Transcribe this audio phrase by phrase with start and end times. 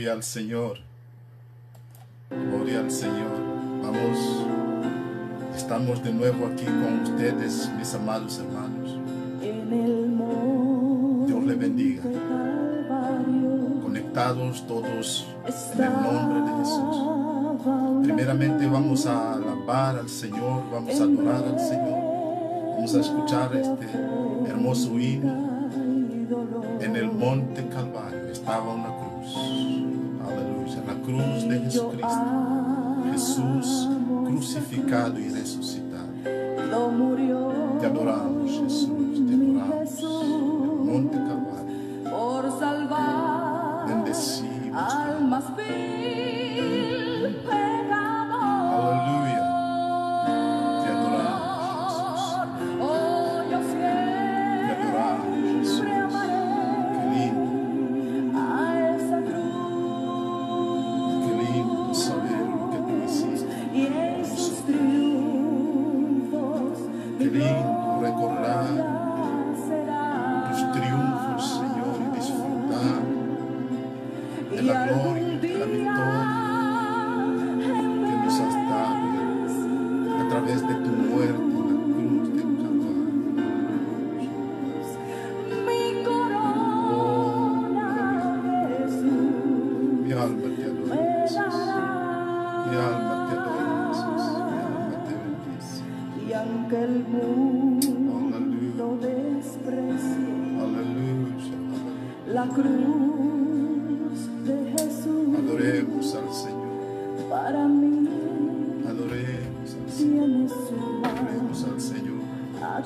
[0.00, 0.78] Gloria al Señor.
[2.30, 3.36] Gloria al Señor.
[3.82, 4.46] Vamos.
[5.54, 8.98] Estamos de nuevo aquí con ustedes, mis amados hermanos.
[11.26, 12.02] Dios le bendiga.
[13.82, 15.26] Conectados todos
[15.74, 18.02] en el nombre de Jesús.
[18.02, 22.00] Primeramente vamos a alabar al Señor, vamos a adorar al Señor.
[22.74, 23.86] Vamos a escuchar este
[24.48, 25.68] hermoso himno.
[26.80, 29.89] En el monte Calvario estaba una cruz.
[31.04, 32.08] Cruz de Jesucristo.
[33.12, 33.88] Jesús
[34.26, 36.08] crucificado y resucitado.
[36.70, 38.29] Lo murió Te adoramos,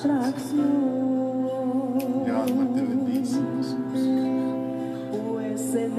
[0.04, 1.44] atracción.
[2.24, 4.08] Mi alma te bendice, Jesús.
[5.10, 5.94] Pues en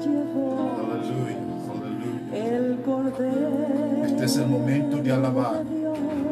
[0.00, 1.34] llevó Aleluya.
[1.70, 2.20] Aleluya.
[2.32, 5.64] el cordero Este es el momento de alabar.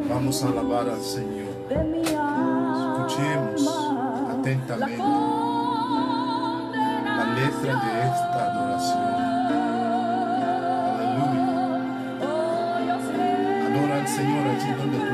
[0.09, 1.47] Vamos a alabar al Señor.
[3.07, 3.67] Escuchemos
[4.31, 5.03] atentamente
[7.05, 9.07] la letra de esta adoración.
[10.93, 11.45] Aleluya.
[12.21, 12.77] Oh,
[13.65, 15.06] Adora al Señor allí donde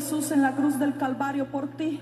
[0.00, 2.00] Jesús en la cruz del Calvario por ti?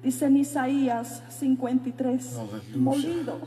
[0.00, 2.60] Dice en Isaías 53, Aleluya.
[2.76, 3.40] molido.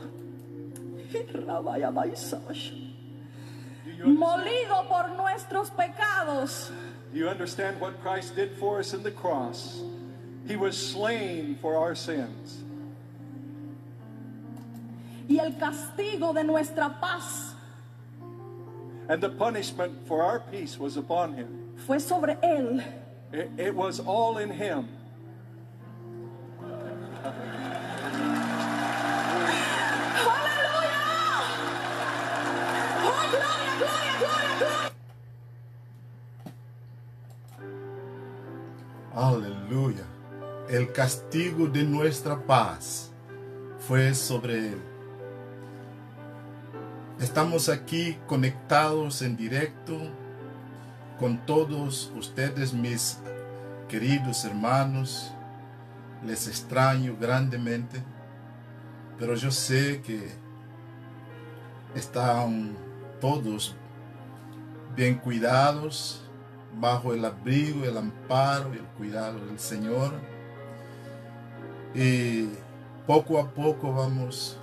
[4.04, 6.70] Molido por nuestros pecados.
[7.10, 9.82] Do you understand what Christ did for us in the cross?
[10.46, 12.62] He was slain for our sins.
[15.26, 17.54] Y el castigo de nuestra paz
[19.08, 21.69] And the punishment for our peace was upon him.
[21.86, 22.82] Fue sobre él.
[23.32, 24.88] It, it was all in him.
[30.32, 31.00] ¡Aleluya!
[33.02, 34.92] ¡Oh, gloria, gloria, gloria, gloria!
[39.14, 40.06] Aleluya.
[40.68, 43.10] El castigo de nuestra paz
[43.78, 44.80] fue sobre él.
[47.20, 49.98] Estamos aquí conectados en directo
[51.20, 53.18] con todos ustedes, mis
[53.88, 55.30] queridos hermanos.
[56.24, 58.02] Les extraño grandemente,
[59.18, 60.30] pero yo sé que
[61.94, 62.76] están
[63.20, 63.74] todos
[64.94, 66.22] bien cuidados
[66.78, 70.12] bajo el abrigo, el amparo y el cuidado del Señor.
[71.94, 72.48] Y
[73.06, 74.58] poco a poco vamos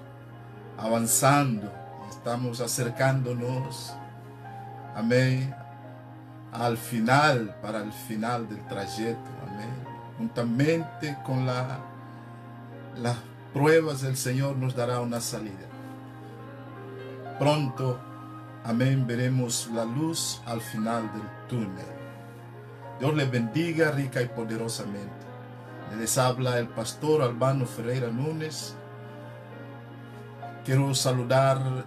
[0.77, 1.71] avanzando,
[2.09, 3.93] estamos acercándonos,
[4.95, 5.55] amén,
[6.51, 9.69] al final, para el final del trayecto, amén.
[10.17, 11.79] Juntamente con la,
[12.97, 13.17] las
[13.53, 15.67] pruebas del Señor nos dará una salida.
[17.37, 17.99] Pronto,
[18.63, 21.85] amén, veremos la luz al final del túnel.
[22.99, 25.27] Dios les bendiga rica y poderosamente.
[25.99, 28.75] Les habla el pastor Albano Ferreira Núñez.
[30.65, 31.85] Quiero saludar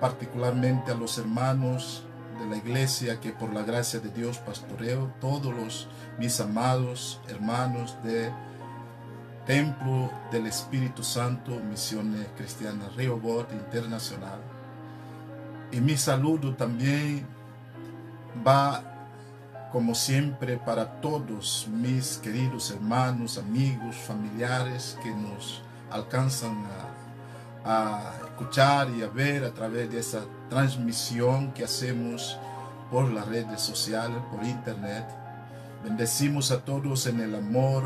[0.00, 2.06] particularmente a los hermanos
[2.38, 5.88] de la iglesia que por la gracia de Dios pastoreo, todos los
[6.18, 8.30] mis amados hermanos de
[9.46, 14.40] Templo del Espíritu Santo, Misiones Cristianas Bot Internacional.
[15.70, 17.26] Y mi saludo también
[18.46, 18.82] va
[19.70, 26.93] como siempre para todos mis queridos hermanos, amigos, familiares que nos alcanzan a,
[27.64, 32.38] a, escuchar y a ver a través de esa transmisión que hacemos
[32.90, 35.06] por las redes sociales, por internet.
[35.82, 37.84] Bendecimos a todos en el amor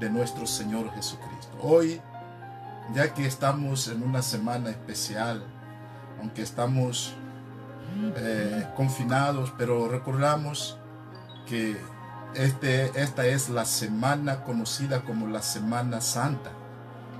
[0.00, 1.56] de nuestro Señor Jesucristo.
[1.60, 2.00] Hoy,
[2.94, 5.42] ya que estamos en una semana especial,
[6.20, 7.14] aunque estamos
[8.16, 10.78] eh, confinados, pero recordamos
[11.46, 11.76] que
[12.34, 16.50] este, esta es la semana conocida como la Semana Santa,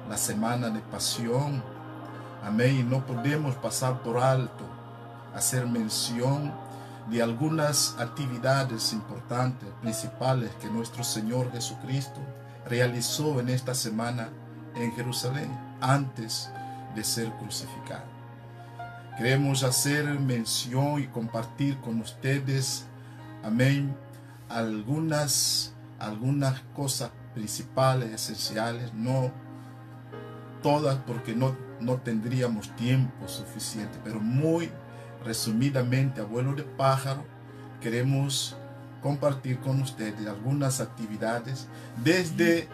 [0.09, 1.63] la semana de pasión.
[2.43, 2.89] Amén.
[2.89, 4.65] No podemos pasar por alto,
[5.35, 6.53] hacer mención
[7.11, 12.21] de algunas actividades importantes, principales que nuestro Señor Jesucristo
[12.67, 14.29] realizó en esta semana
[14.75, 15.51] en Jerusalén
[15.81, 16.51] antes
[16.95, 18.05] de ser crucificado.
[19.17, 22.85] Queremos hacer mención y compartir con ustedes,
[23.43, 23.97] amén,
[24.49, 29.33] algunas, algunas cosas principales, esenciales, no
[30.63, 34.71] todas porque no, no tendríamos tiempo suficiente, pero muy
[35.25, 37.25] resumidamente, abuelo de pájaro,
[37.81, 38.57] queremos
[39.03, 41.67] compartir con ustedes algunas actividades
[42.03, 42.69] desde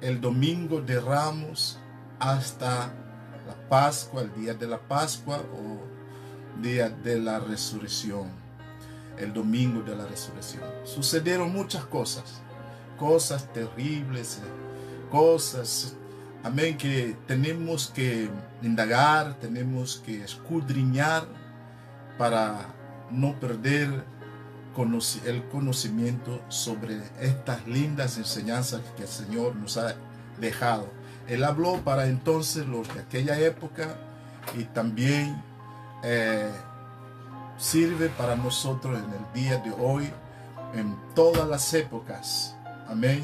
[0.00, 1.78] el domingo de Ramos
[2.18, 2.92] hasta
[3.46, 8.28] la Pascua, el día de la Pascua o día de la resurrección,
[9.16, 10.62] el domingo de la resurrección.
[10.84, 12.40] Sucedieron muchas cosas,
[12.98, 14.40] cosas terribles,
[15.10, 15.96] cosas,
[16.42, 18.30] amén, que tenemos que
[18.62, 21.26] indagar, tenemos que escudriñar
[22.18, 22.74] para
[23.10, 24.04] no perder
[25.26, 29.96] el conocimiento sobre estas lindas enseñanzas que el Señor nos ha
[30.40, 30.88] dejado
[31.28, 33.96] él habló para entonces los de aquella época
[34.56, 35.42] y también
[36.02, 36.50] eh,
[37.58, 40.10] sirve para nosotros en el día de hoy,
[40.74, 42.56] en todas las épocas.
[42.88, 43.22] Amén.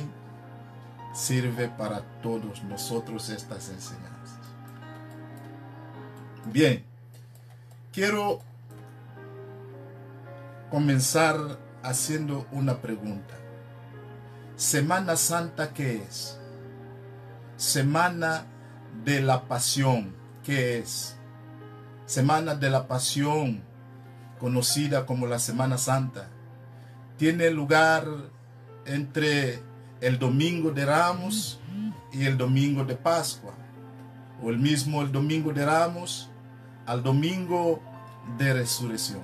[1.15, 4.41] Sirve para todos nosotros estas enseñanzas.
[6.47, 6.85] Bien,
[7.93, 8.41] quiero
[10.71, 11.37] comenzar
[11.85, 13.35] haciendo una pregunta.
[14.57, 16.41] Semana Santa, ¿qué es?
[17.57, 18.47] Semana
[19.05, 21.17] de la Pasión, que es
[22.07, 23.63] Semana de la Pasión,
[24.41, 26.29] conocida como la Semana Santa,
[27.17, 28.05] tiene lugar
[28.85, 29.63] entre
[30.05, 31.59] el Domingo de Ramos
[32.13, 33.55] y el Domingo de Pascua,
[34.43, 36.29] o el mismo el Domingo de Ramos
[36.85, 37.83] al Domingo
[38.37, 39.23] de Resurrección.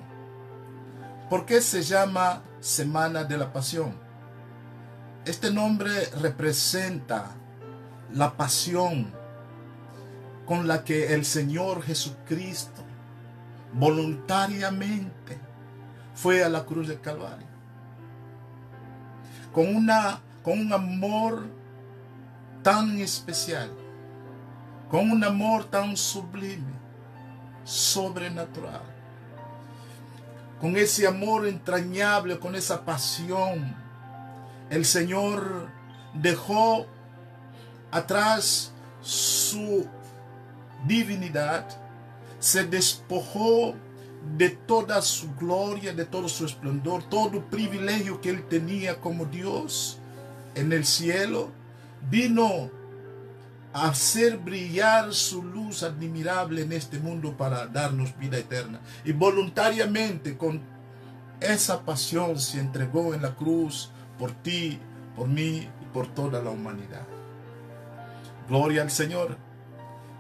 [1.29, 3.93] ¿Por qué se llama Semana de la Pasión?
[5.27, 7.37] Este nombre representa
[8.15, 9.13] la pasión
[10.47, 12.83] con la que el Señor Jesucristo
[13.75, 15.39] voluntariamente
[16.15, 17.47] fue a la cruz del Calvario.
[19.53, 21.47] Con, una, con un amor
[22.63, 23.71] tan especial,
[24.91, 26.73] con un amor tan sublime,
[27.65, 28.83] sobrenatural.
[30.61, 33.75] con ese amor entrañable, con esa pasión,
[34.69, 35.71] el Señor
[36.13, 36.87] dejó
[37.91, 39.87] atrás su
[40.87, 41.67] divinidad,
[42.39, 43.75] se despojó
[44.37, 50.00] de toda su gloria, de todo su esplendor, todo privilegio que él tenía como Dios
[50.55, 51.51] en el cielo,
[52.11, 52.71] vino
[53.73, 58.81] a hacer brillar su luz admirable en este mundo para darnos vida eterna.
[59.05, 60.61] Y voluntariamente, con
[61.41, 64.79] esa pasión, se entregó en la cruz por ti,
[65.17, 67.07] por mí y por toda la humanidad.
[68.49, 69.37] Gloria al Señor.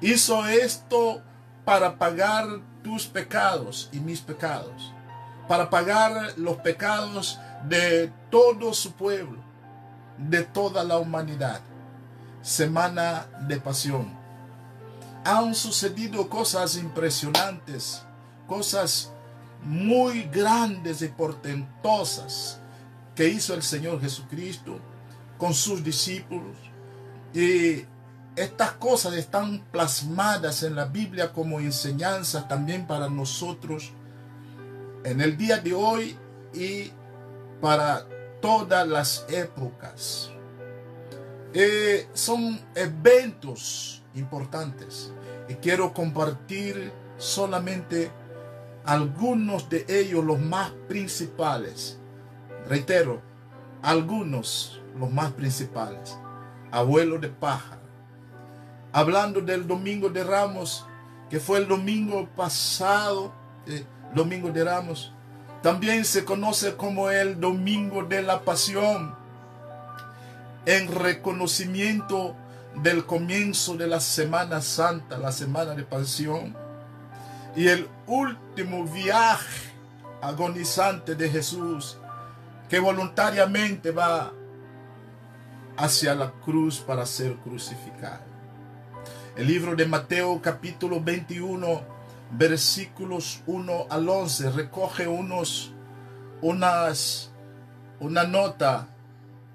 [0.01, 1.21] Hizo esto
[1.65, 2.47] para pagar
[2.83, 4.93] tus pecados y mis pecados,
[5.49, 9.39] para pagar los pecados de todo su pueblo,
[10.29, 11.61] de toda la humanidad.
[12.43, 14.13] Semana de pasión.
[15.25, 18.03] Han sucedido cosas impresionantes,
[18.47, 19.13] cosas
[19.63, 22.59] muy grandes y portentosas
[23.15, 24.79] que hizo el Señor Jesucristo
[25.37, 26.57] con sus discípulos.
[27.35, 27.85] Y
[28.37, 33.93] estas cosas están plasmadas en la Biblia como enseñanzas también para nosotros
[35.05, 36.17] en el día de hoy
[36.55, 36.91] y
[37.61, 38.07] para
[38.41, 40.31] todas las épocas.
[41.53, 45.13] Eh, son eventos importantes
[45.49, 48.11] y quiero compartir solamente
[48.85, 51.99] algunos de ellos, los más principales.
[52.69, 53.21] Reitero,
[53.83, 56.17] algunos, los más principales.
[56.71, 57.81] Abuelo de paja,
[58.93, 60.87] hablando del domingo de Ramos,
[61.29, 63.33] que fue el domingo pasado,
[63.67, 65.13] eh, domingo de Ramos,
[65.63, 69.15] también se conoce como el domingo de la pasión,
[70.67, 72.35] en reconocimiento
[72.83, 76.57] del comienzo de la Semana Santa, la Semana de Pasión,
[77.57, 79.73] y el último viaje
[80.23, 81.99] agonizante de Jesús,
[82.69, 84.33] que voluntariamente va
[85.77, 88.31] hacia la cruz para ser crucificado.
[89.37, 92.00] El libro de Mateo capítulo 21,
[92.31, 95.73] versículos 1 al 11, recoge unos,
[96.41, 97.31] unas,
[97.99, 98.89] una nota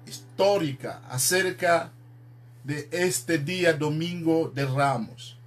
[0.06, 1.92] histórica acerca
[2.64, 5.38] de este día domingo de Ramos.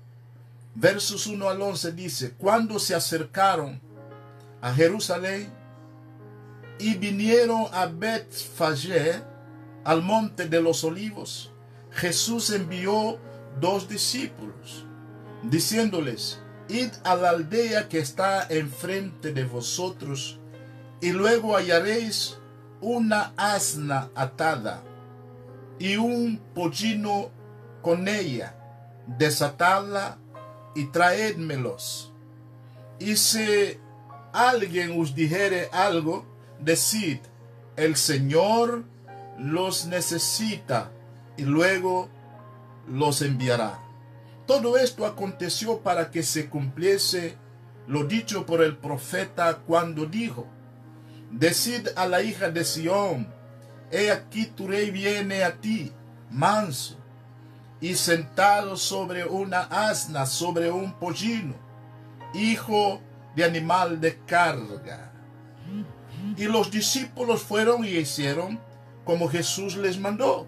[0.75, 3.81] Versos 1 al 11 dice, cuando se acercaron
[4.61, 5.51] a Jerusalén
[6.79, 9.21] y vinieron a Betfagé,
[9.83, 11.51] al monte de los olivos,
[11.91, 13.17] Jesús envió
[13.59, 14.85] dos discípulos,
[15.43, 20.39] diciéndoles, id a la aldea que está enfrente de vosotros,
[21.01, 22.37] y luego hallaréis
[22.81, 24.83] una asna atada
[25.79, 27.31] y un pollino
[27.81, 28.55] con ella,
[29.07, 30.17] desatadla
[30.75, 32.13] y traédmelos.
[32.99, 33.79] Y si
[34.33, 36.25] alguien os dijere algo,
[36.59, 37.19] decid,
[37.77, 38.83] el Señor
[39.37, 40.91] los necesita
[41.37, 42.09] y luego
[42.87, 43.79] los enviará.
[44.49, 47.37] Todo esto aconteció para que se cumpliese
[47.85, 50.47] lo dicho por el profeta cuando dijo,
[51.29, 53.31] Decid a la hija de Sión,
[53.91, 55.91] he aquí tu rey viene a ti,
[56.31, 56.97] manso,
[57.79, 61.53] y sentado sobre una asna, sobre un pollino,
[62.33, 63.01] hijo
[63.35, 65.11] de animal de carga.
[66.37, 68.59] Y los discípulos fueron y hicieron
[69.05, 70.47] como Jesús les mandó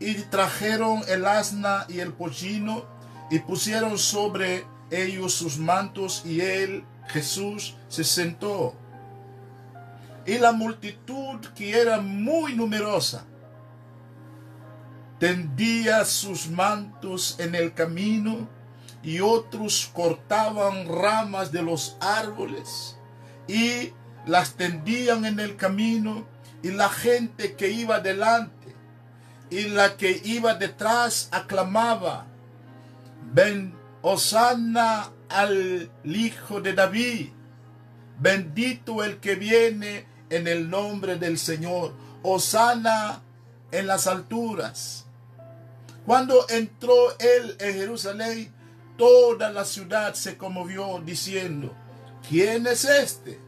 [0.00, 2.86] y trajeron el asna y el pollino
[3.30, 8.74] y pusieron sobre ellos sus mantos y él, Jesús, se sentó.
[10.26, 13.24] Y la multitud, que era muy numerosa,
[15.18, 18.48] tendía sus mantos en el camino
[19.02, 22.96] y otros cortaban ramas de los árboles
[23.46, 23.92] y
[24.26, 26.26] las tendían en el camino
[26.62, 28.74] y la gente que iba delante
[29.50, 32.26] y la que iba detrás aclamaba,
[33.32, 37.28] ven, Osana al Hijo de David,
[38.18, 43.22] bendito el que viene en el nombre del Señor, Osana
[43.70, 45.06] en las alturas.
[46.06, 48.52] Cuando entró él en Jerusalén,
[48.96, 51.74] toda la ciudad se conmovió diciendo,
[52.28, 53.38] ¿quién es este?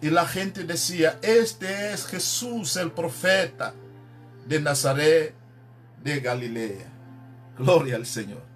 [0.00, 3.74] Y la gente decía, este es Jesús el profeta
[4.46, 5.34] de Nazaret
[6.02, 6.92] de Galilea.
[7.56, 8.51] Gloria al Señor.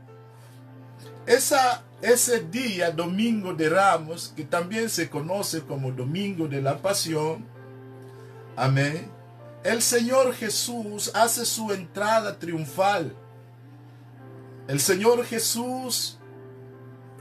[1.27, 7.45] Esa, ese día, domingo de Ramos, que también se conoce como domingo de la pasión,
[8.55, 9.11] amén,
[9.65, 13.13] el Señor Jesús hace su entrada triunfal.
[14.69, 16.19] El Señor Jesús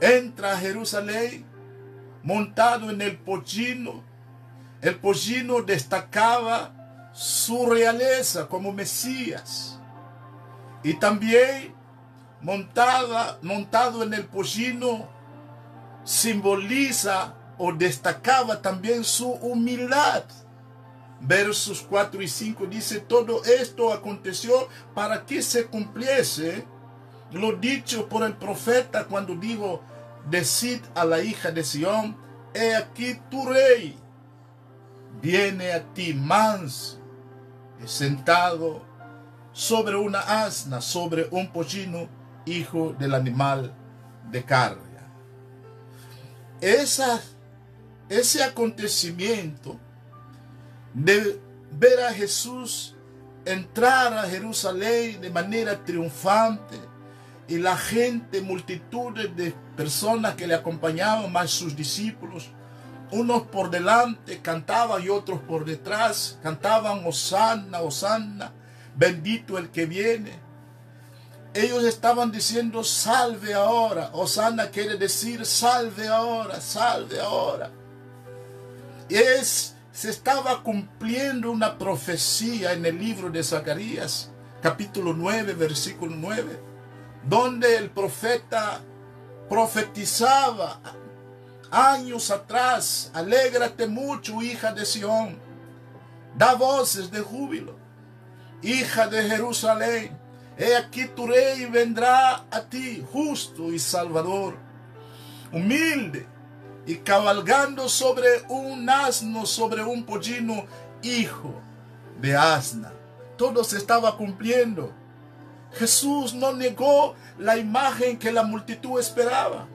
[0.00, 1.44] entra a Jerusalén
[2.22, 4.04] montado en el pollino.
[4.80, 9.80] El pollino destacaba su realeza como Mesías.
[10.84, 11.75] Y también
[12.40, 15.08] montada, montado en el pollino
[16.04, 20.24] simboliza o destacaba también su humildad.
[21.20, 26.66] Versos 4 y 5 dice, todo esto aconteció para que se cumpliese
[27.32, 29.82] lo dicho por el profeta cuando dijo,
[30.30, 32.16] decid a la hija de Sión,
[32.54, 33.98] he aquí tu rey,
[35.20, 36.98] viene a ti manso,
[37.84, 38.82] sentado
[39.52, 42.08] sobre una asna, sobre un pollino,
[42.46, 43.74] hijo del animal
[44.30, 44.82] de carga.
[46.60, 47.20] Esa,
[48.08, 49.78] ese acontecimiento
[50.94, 51.38] de
[51.72, 52.96] ver a Jesús
[53.44, 56.76] entrar a Jerusalén de manera triunfante
[57.48, 62.50] y la gente, multitudes de personas que le acompañaban, más sus discípulos,
[63.12, 68.52] unos por delante cantaban y otros por detrás, cantaban Hosanna, Hosanna,
[68.96, 70.45] bendito el que viene.
[71.56, 77.70] Ellos estaban diciendo salve ahora, Hosanna quiere decir salve ahora, salve ahora.
[79.08, 86.14] Y es, se estaba cumpliendo una profecía en el libro de Zacarías, capítulo 9, versículo
[86.14, 86.66] 9
[87.28, 88.80] donde el profeta
[89.48, 90.80] profetizaba
[91.70, 95.38] años atrás, alégrate mucho, hija de Sión,
[96.36, 97.76] da voces de júbilo,
[98.62, 100.16] hija de Jerusalén,
[100.58, 104.56] he aquí tu rey vendrá a ti, justo y salvador,
[105.52, 106.26] humilde
[106.86, 110.66] y cabalgando sobre un asno, sobre un pollino,
[111.02, 111.54] hijo
[112.20, 112.92] de asna.
[113.36, 114.92] Todo se estaba cumpliendo.
[115.72, 119.66] Jesús no negó la imagen que la multitud esperaba.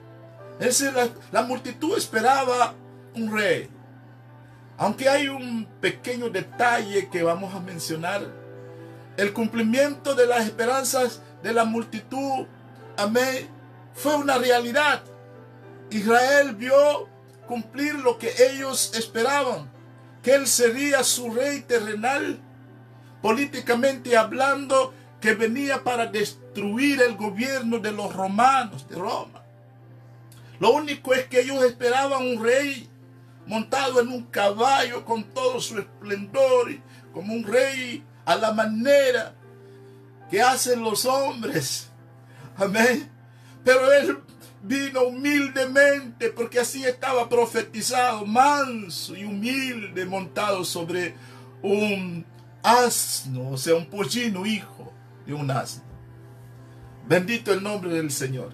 [0.58, 0.92] Es decir,
[1.30, 2.74] la, multitud esperaba
[3.14, 3.68] un rey.
[4.78, 8.26] Aunque hay un pequeño detalle que vamos a mencionar,
[9.16, 12.46] el cumplimiento de las esperanzas de la multitud,
[12.96, 13.48] amén,
[13.94, 15.02] fue una realidad.
[15.90, 17.08] Israel vio
[17.46, 19.70] cumplir lo que ellos esperaban,
[20.22, 22.40] que Él sería su rey terrenal,
[23.20, 29.42] políticamente hablando, que venía para destruir el gobierno de los romanos de Roma.
[30.58, 32.88] Lo único es que ellos esperaban un rey
[33.46, 36.72] montado en un caballo con todo su esplendor,
[37.12, 39.34] como un rey a la manera
[40.30, 41.88] que hacen los hombres.
[42.56, 43.10] Amén.
[43.64, 44.18] Pero él
[44.62, 51.14] vino humildemente porque así estaba profetizado, manso y humilde, montado sobre
[51.62, 52.24] un
[52.62, 54.92] asno, o sea, un pollino hijo
[55.26, 55.82] de un asno.
[57.06, 58.52] Bendito el nombre del Señor.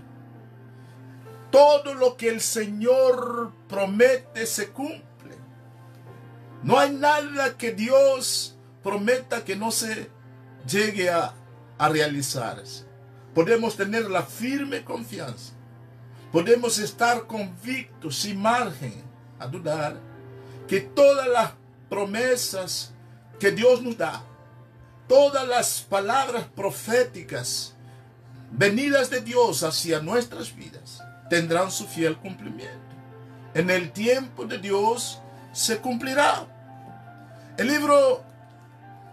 [1.50, 5.36] Todo lo que el Señor promete se cumple.
[6.62, 8.57] No hay nada que Dios
[8.88, 10.10] prometa que no se
[10.66, 11.34] llegue a,
[11.78, 12.84] a realizarse.
[13.34, 15.52] Podemos tener la firme confianza.
[16.32, 19.02] Podemos estar convictos sin margen
[19.38, 19.96] a dudar
[20.66, 21.52] que todas las
[21.88, 22.92] promesas
[23.38, 24.22] que Dios nos da
[25.08, 27.74] todas las palabras proféticas
[28.52, 32.76] venidas de Dios hacia nuestras vidas tendrán su fiel cumplimiento.
[33.54, 35.20] En el tiempo de Dios
[35.52, 36.46] se cumplirá.
[37.56, 38.22] El libro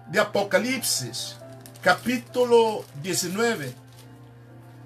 [0.07, 1.37] de Apocalipsis,
[1.81, 3.73] capítulo 19,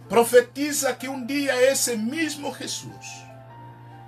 [0.08, 3.24] profetiza que un día ese mismo Jesús,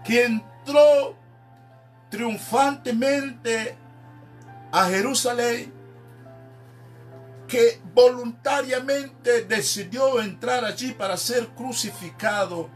[0.04, 1.16] que entró
[2.10, 3.78] triunfantemente
[4.72, 5.74] a Jerusalén,
[7.48, 12.70] que voluntariamente decidió entrar allí para ser crucificado,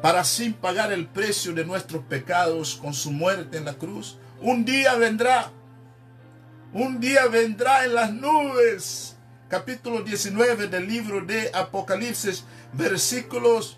[0.00, 4.18] para sin pagar el precio de nuestros pecados con su muerte en la cruz.
[4.40, 5.52] Un día vendrá,
[6.72, 9.16] un día vendrá en las nubes.
[9.48, 13.76] Capítulo 19 del libro de Apocalipsis, versículos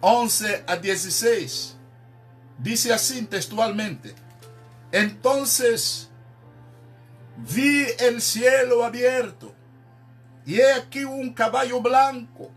[0.00, 1.76] 11 a 16.
[2.58, 4.14] Dice así textualmente.
[4.90, 6.08] Entonces
[7.36, 9.54] vi el cielo abierto,
[10.44, 12.50] y he aquí un caballo blanco,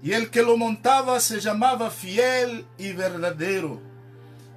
[0.00, 3.80] y el que lo montaba se llamaba fiel y verdadero,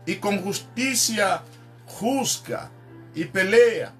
[0.05, 1.41] y con justicia
[1.87, 2.69] juzga
[3.15, 3.93] y pelea.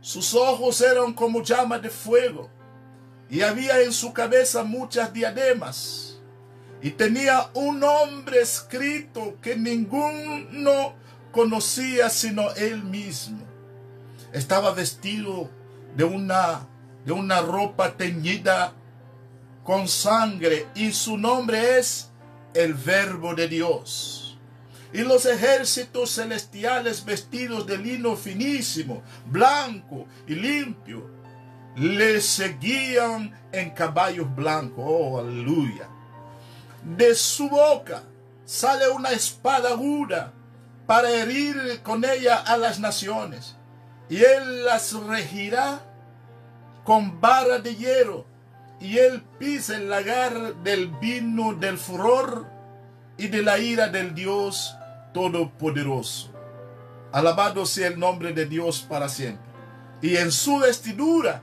[0.00, 2.50] Sus ojos eran como llamas de fuego,
[3.30, 6.20] y había en su cabeza muchas diademas,
[6.80, 10.94] y tenía un nombre escrito que ninguno
[11.30, 13.52] conocía sino él mismo
[14.32, 15.50] estaba vestido
[15.94, 16.66] de una,
[17.04, 18.72] de una ropa teñida
[19.62, 22.10] con sangre y su nombre es
[22.54, 24.21] el verbo de Dios.
[24.92, 31.08] Y los ejércitos celestiales vestidos de lino finísimo, blanco y limpio,
[31.76, 34.84] le seguían en caballos blancos.
[34.86, 35.88] Oh, aleluya.
[36.84, 38.02] De su boca
[38.44, 40.32] sale una espada aguda
[40.86, 43.56] para herir con ella a las naciones.
[44.10, 45.80] Y él las regirá
[46.84, 48.26] con vara de hierro.
[48.78, 52.46] Y él pisa el lagar del vino del furor
[53.16, 54.76] y de la ira del Dios
[55.12, 56.30] Todopoderoso.
[57.12, 59.50] Alabado sea el nombre de Dios para siempre.
[60.00, 61.42] Y en su vestidura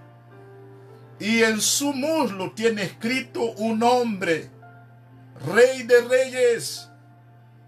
[1.19, 4.49] y en su muslo tiene escrito un nombre,
[5.45, 6.89] Rey de Reyes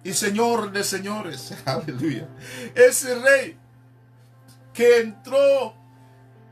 [0.03, 1.53] y Señor de Señores.
[1.65, 2.27] Aleluya.
[2.73, 3.57] Ese rey
[4.73, 5.75] que entró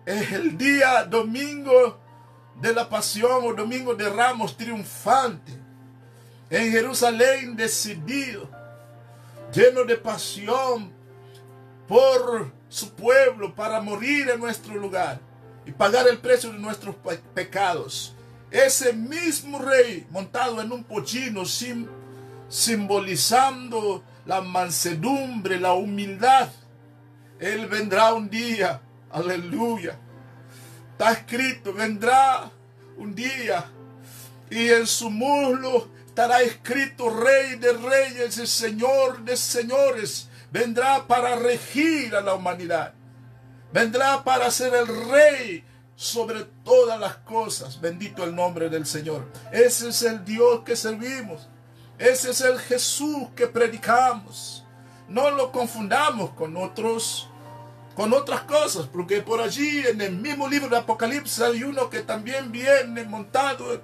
[0.06, 2.00] el día domingo
[2.62, 5.54] de la pasión o domingo de ramos triunfante
[6.50, 8.50] en Jerusalén decidido,
[9.54, 10.92] lleno de pasión
[11.88, 15.20] por su pueblo para morir en nuestro lugar
[15.66, 16.96] y pagar el precio de nuestros
[17.34, 18.14] pecados.
[18.52, 21.44] Ese mismo rey montado en un pollino
[22.48, 26.50] simbolizando la mansedumbre, la humildad.
[27.40, 28.82] Él vendrá un día,
[29.12, 30.00] aleluya.
[30.92, 32.52] Está escrito, vendrá
[32.98, 33.66] un día
[34.50, 35.88] y en su muslo
[36.20, 40.28] estará escrito Rey de Reyes y Señor de Señores.
[40.52, 42.94] Vendrá para regir a la humanidad.
[43.72, 45.64] Vendrá para ser el Rey
[45.96, 47.80] sobre todas las cosas.
[47.80, 49.32] Bendito el nombre del Señor.
[49.54, 51.48] Ese es el Dios que servimos.
[51.98, 54.66] Ese es el Jesús que predicamos.
[55.08, 57.30] No lo confundamos con otros
[57.96, 62.02] con otras cosas, porque por allí en el mismo libro de Apocalipsis hay uno que
[62.02, 63.82] también viene montado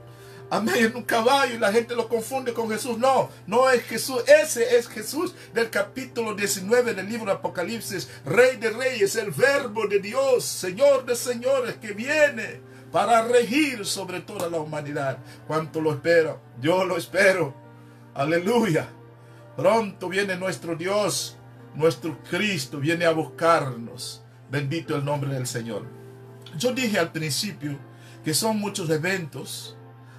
[0.56, 2.98] amén, en un caballo y la gente lo confunde con Jesús.
[2.98, 8.58] No, no es Jesús, ese es Jesús del capítulo 19 del libro de Apocalipsis, Rey
[8.58, 14.50] de Reyes, el verbo de Dios, Señor de señores, que viene para regir sobre toda
[14.50, 15.18] la humanidad.
[15.48, 16.40] ¿Cuánto lo espero?
[16.62, 17.54] Yo lo espero.
[18.14, 18.88] Aleluya.
[19.58, 21.38] Pronto viene nuestro Dios,
[21.74, 24.24] nuestro Cristo, viene a buscarnos.
[24.50, 25.86] Bendito el nombre del Señor.
[26.58, 27.78] Yo dije al principio
[28.24, 29.78] que son muchos eventos,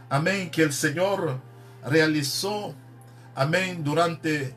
[0.09, 1.41] amén, que el Señor
[1.85, 2.75] realizó,
[3.35, 4.55] amén, durante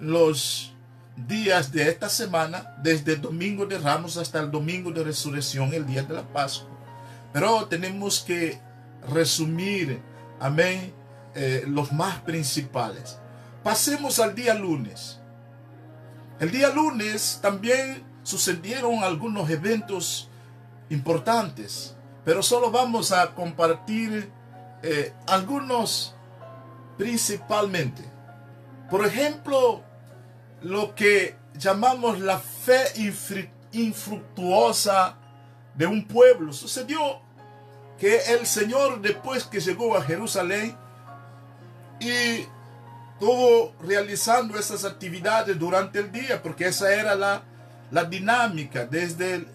[0.00, 0.74] los
[1.16, 5.86] días de esta semana, desde el domingo de Ramos hasta el domingo de resurrección, el
[5.86, 6.70] día de la Pascua.
[7.32, 8.60] Pero tenemos que
[9.12, 10.00] resumir,
[10.40, 10.92] amén,
[11.34, 13.18] eh, los más principales.
[13.62, 15.18] Pasemos al día lunes.
[16.40, 20.28] El día lunes también sucedieron algunos eventos
[20.90, 24.30] importantes, pero solo vamos a compartir
[24.82, 26.14] eh, algunos
[26.96, 28.02] principalmente.
[28.90, 29.82] Por ejemplo,
[30.62, 32.84] lo que llamamos la fe
[33.72, 35.16] infructuosa
[35.74, 36.52] de un pueblo.
[36.52, 37.20] Sucedió
[37.98, 40.76] que el Señor después que llegó a Jerusalén
[42.00, 42.46] y
[43.12, 47.42] estuvo realizando esas actividades durante el día, porque esa era la,
[47.90, 49.46] la dinámica desde el,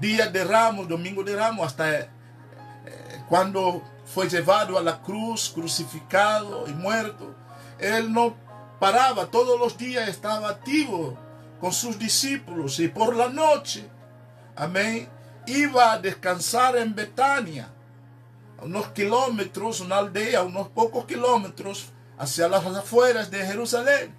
[0.00, 2.08] día de Ramos, domingo de Ramos, hasta eh,
[3.28, 7.34] cuando fue llevado a la cruz, crucificado y muerto.
[7.78, 8.34] Él no
[8.78, 11.18] paraba, todos los días estaba activo
[11.60, 13.88] con sus discípulos y por la noche,
[14.54, 15.08] amén,
[15.46, 17.68] iba a descansar en Betania,
[18.62, 24.14] unos kilómetros, una aldea, unos pocos kilómetros hacia las afueras de Jerusalén.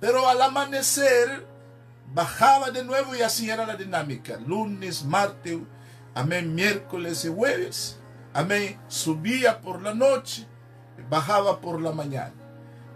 [0.00, 1.46] Pero al amanecer
[2.12, 4.38] bajaba de nuevo y así era la dinámica.
[4.46, 5.58] Lunes, martes,
[6.14, 7.99] amén, miércoles y jueves.
[8.32, 8.78] Amén.
[8.88, 10.46] Subía por la noche,
[11.08, 12.34] bajaba por la mañana.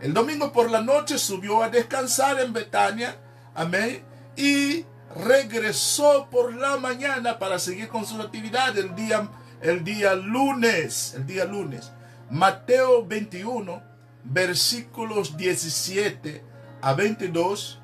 [0.01, 3.17] El domingo por la noche subió a descansar en Betania.
[3.55, 4.03] Amén.
[4.37, 4.85] Y
[5.17, 9.29] regresó por la mañana para seguir con su actividad el día,
[9.61, 11.15] el día lunes.
[11.15, 11.93] El día lunes.
[12.31, 13.95] Mateo 21
[14.25, 16.43] versículos 17
[16.81, 17.79] a 22,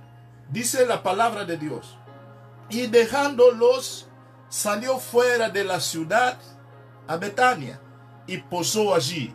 [0.50, 1.96] dice la palabra de Dios.
[2.68, 4.08] Y dejándolos,
[4.48, 6.38] salió fuera de la ciudad
[7.10, 7.80] a Betania
[8.28, 9.34] y posó allí.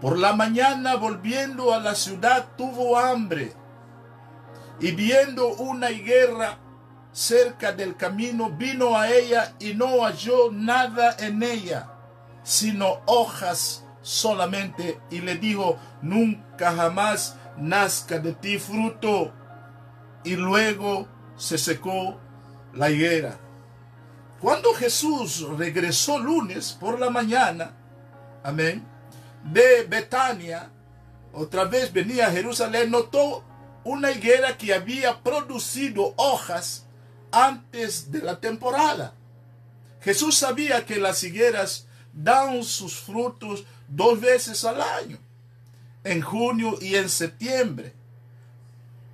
[0.00, 3.52] Por la mañana, volviendo a la ciudad, tuvo hambre.
[4.80, 6.58] Y viendo una higuera
[7.12, 11.90] cerca del camino, vino a ella y no halló nada en ella,
[12.42, 19.34] sino hojas solamente y le dijo, nunca jamás nazca de ti fruto.
[20.24, 22.18] Y luego se secó
[22.72, 23.43] la higuera.
[24.44, 27.74] Cuando Jesús regresó lunes por la mañana,
[28.42, 28.84] amén,
[29.42, 30.70] de Betania,
[31.32, 33.42] otra vez venía a Jerusalén, notó
[33.84, 36.84] una higuera que había producido hojas
[37.32, 39.14] antes de la temporada.
[40.02, 45.16] Jesús sabía que las higueras dan sus frutos dos veces al año,
[46.04, 47.94] en junio y en septiembre.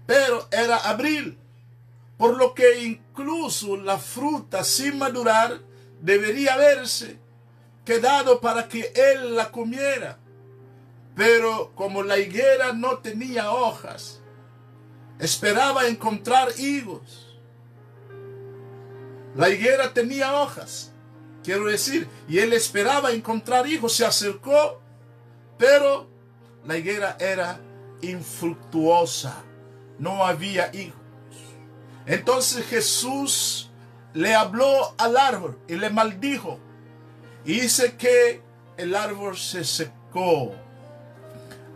[0.09, 1.39] Pero era abril,
[2.21, 5.59] por lo que incluso la fruta sin madurar
[6.03, 7.17] debería haberse
[7.83, 10.19] quedado para que él la comiera.
[11.17, 14.21] Pero como la higuera no tenía hojas,
[15.19, 17.39] esperaba encontrar higos.
[19.35, 20.93] La higuera tenía hojas,
[21.43, 24.83] quiero decir, y él esperaba encontrar hijos, se acercó,
[25.57, 26.07] pero
[26.67, 27.59] la higuera era
[28.03, 29.43] infructuosa,
[29.99, 31.00] no había hijos.
[32.07, 33.71] Entonces Jesús
[34.15, 36.59] le habló al árbol y le maldijo.
[37.45, 38.43] Y dice que
[38.77, 40.55] el árbol se secó.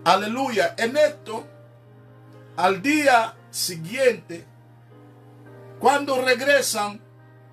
[0.04, 0.74] Aleluya.
[0.76, 1.46] En esto,
[2.56, 4.44] al día siguiente,
[5.78, 7.00] cuando regresan,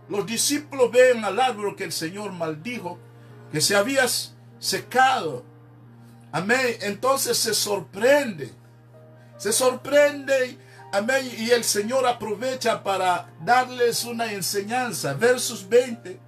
[0.09, 2.99] los discípulos ven al árbol que el Señor maldijo,
[3.51, 4.05] que se había
[4.59, 5.45] secado.
[6.31, 6.77] Amén.
[6.81, 8.51] Entonces se sorprende.
[9.37, 10.57] Se sorprende.
[10.93, 11.31] Amén.
[11.37, 15.13] Y el Señor aprovecha para darles una enseñanza.
[15.13, 16.19] Versos 20,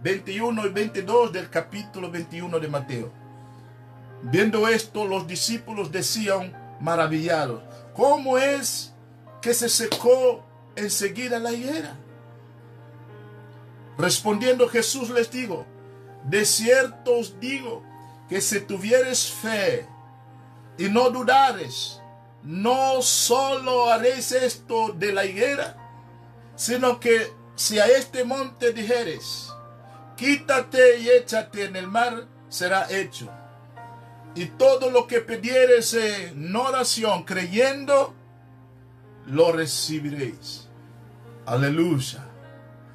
[0.00, 3.12] 21 y 22 del capítulo 21 de Mateo.
[4.22, 8.94] Viendo esto, los discípulos decían maravillados, ¿cómo es
[9.42, 10.44] que se secó
[10.76, 11.96] enseguida la higuera?
[13.98, 15.66] Respondiendo Jesús les digo,
[16.24, 17.82] de cierto os digo
[18.28, 19.86] que si tuvieres fe
[20.78, 22.00] y no dudares,
[22.44, 25.76] no solo haréis esto de la higuera,
[26.56, 29.50] sino que si a este monte dijeres,
[30.16, 33.30] quítate y échate en el mar, será hecho.
[34.34, 38.14] Y todo lo que pidieres en oración, creyendo,
[39.26, 40.68] lo recibiréis.
[41.46, 42.26] Aleluya.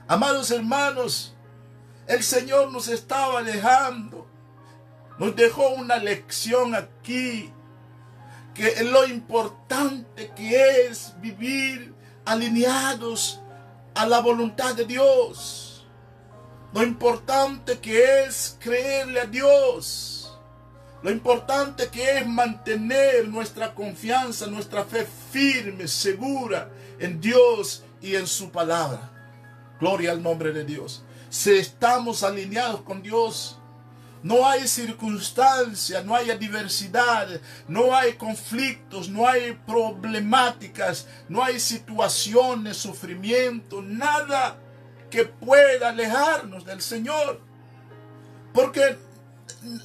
[0.07, 1.35] Amados hermanos,
[2.07, 4.27] el Señor nos estaba dejando,
[5.17, 7.53] nos dejó una lección aquí,
[8.53, 11.93] que lo importante que es vivir
[12.25, 13.39] alineados
[13.95, 15.87] a la voluntad de Dios.
[16.73, 20.37] Lo importante que es creerle a Dios.
[21.01, 28.27] Lo importante que es mantener nuestra confianza, nuestra fe firme, segura en Dios y en
[28.27, 29.09] su palabra.
[29.79, 31.03] Gloria al nombre de Dios.
[31.29, 33.58] Si estamos alineados con Dios,
[34.23, 37.27] no hay circunstancias, no hay adversidad,
[37.67, 44.57] no hay conflictos, no hay problemáticas, no hay situaciones, sufrimiento, nada
[45.09, 47.41] que pueda alejarnos del Señor.
[48.53, 48.97] Porque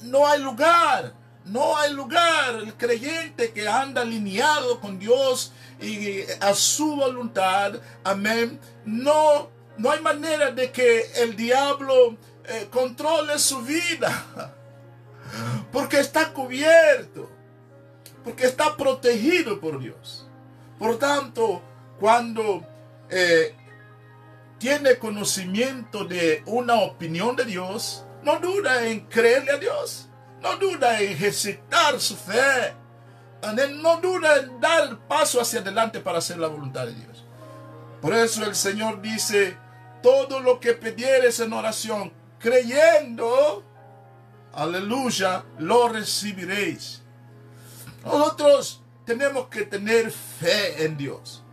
[0.03, 1.13] no hay lugar,
[1.45, 2.55] no hay lugar.
[2.55, 10.01] El creyente que anda alineado con Dios y a su voluntad, amén, no no hay
[10.01, 12.15] manera de que el diablo
[12.47, 14.53] eh, controle su vida.
[15.71, 17.29] Porque está cubierto.
[18.23, 20.27] Porque está protegido por Dios.
[20.79, 21.61] Por tanto,
[21.99, 22.65] cuando
[23.09, 23.55] eh,
[24.57, 30.09] tiene conocimiento de una opinión de Dios, no duda en creerle a Dios.
[30.41, 32.73] No duda en ejercitar su fe.
[33.81, 37.25] No duda en dar paso hacia adelante para hacer la voluntad de Dios.
[38.01, 39.57] Por eso el Señor dice,
[40.01, 42.11] todo lo que pidieres en oración,
[42.45, 43.63] creyendo,
[44.53, 47.01] aleluya, lo recibiréis.
[48.03, 51.43] Nosotros tenemos que tener fe en Dios.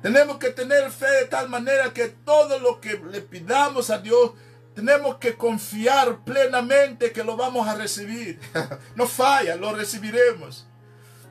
[0.00, 4.32] Tenemos que tener fe de tal manera que todo lo que le pidamos a Dios,
[4.74, 8.40] tenemos que confiar plenamente que lo vamos a recibir.
[8.96, 10.66] No falla, lo recibiremos.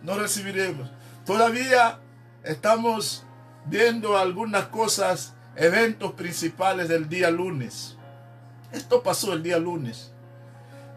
[0.03, 0.91] No recibiremos.
[1.25, 2.01] Todavía
[2.43, 3.25] estamos
[3.65, 7.97] viendo algunas cosas eventos principales del día lunes.
[8.73, 10.11] Esto pasó el día lunes.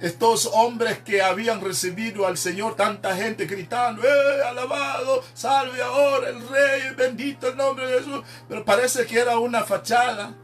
[0.01, 6.49] Estos hombres que habían recibido al Señor, tanta gente gritando, ¡eh, alabado, salve ahora el
[6.49, 8.23] rey, bendito el nombre de Jesús!
[8.49, 10.35] Pero parece que era una fachada.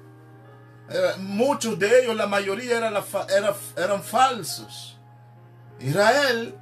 [0.88, 2.94] Eh, muchos de ellos, la mayoría eran,
[3.76, 4.98] eran falsos.
[5.80, 6.54] Israel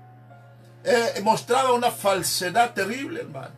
[0.85, 3.55] eh, mostraba una falsedad terrible, hermano.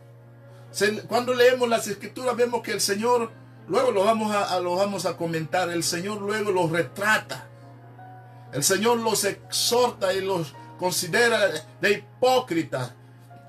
[1.07, 3.31] cuando leemos las escrituras vemos que el Señor
[3.67, 5.69] Luego lo vamos a, lo vamos a comentar.
[5.69, 7.47] El Señor luego los retrata.
[8.51, 11.39] El Señor los exhorta y los considera
[11.79, 12.93] de hipócritas.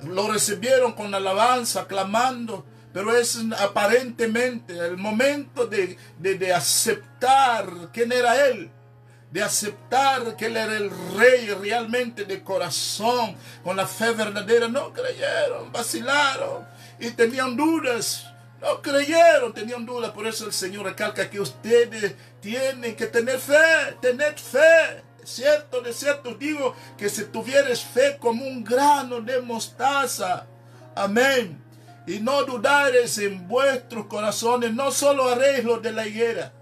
[0.03, 8.46] Lo recibieron con alabanza, clamando, pero es aparentemente el momento de, de, aceptar quién era
[8.46, 8.70] Él,
[9.31, 14.92] de aceptar que Él era el rey realmente de corazón, con la fe verdadera, no
[14.92, 16.66] creyeron, vacilaron
[17.00, 18.34] y tenían dudas.
[18.64, 20.11] No creyeron, tenían dudas.
[20.12, 25.03] Por eso el Señor recalca que ustedes tienen que tener fe, tener fe.
[25.22, 30.46] cierto, de cierto digo que si tuvieres fe como un grano de mostaza,
[30.94, 31.62] amén.
[32.07, 36.53] Y no dudares en vuestros corazones, no solo haréis lo de la higuera,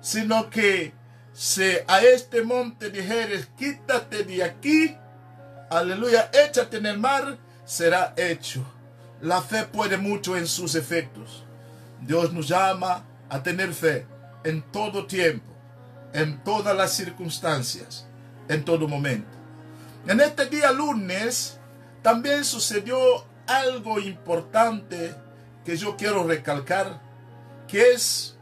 [0.00, 0.94] sino que
[1.32, 4.96] si a este monte dijeres, quítate de aquí,
[5.68, 8.64] aleluya, échate en el mar, será hecho.
[9.22, 11.44] La fe puede mucho en sus efectos.
[12.00, 14.06] Dios nos llama a tener fe
[14.44, 15.52] en todo tiempo,
[16.14, 18.06] en todas las circunstancias,
[18.48, 19.28] en todo momento.
[20.06, 21.58] En este día lunes
[22.02, 22.96] también sucedió
[23.46, 25.14] algo importante
[25.66, 27.02] que yo quiero recalcar,
[27.68, 28.38] que es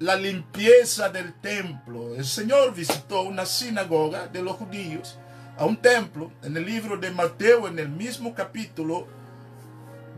[0.00, 2.16] la limpieza del templo.
[2.16, 5.16] El Señor visitó una sinagoga de los judíos,
[5.56, 9.06] a un templo, en el libro de Mateo, en el mismo capítulo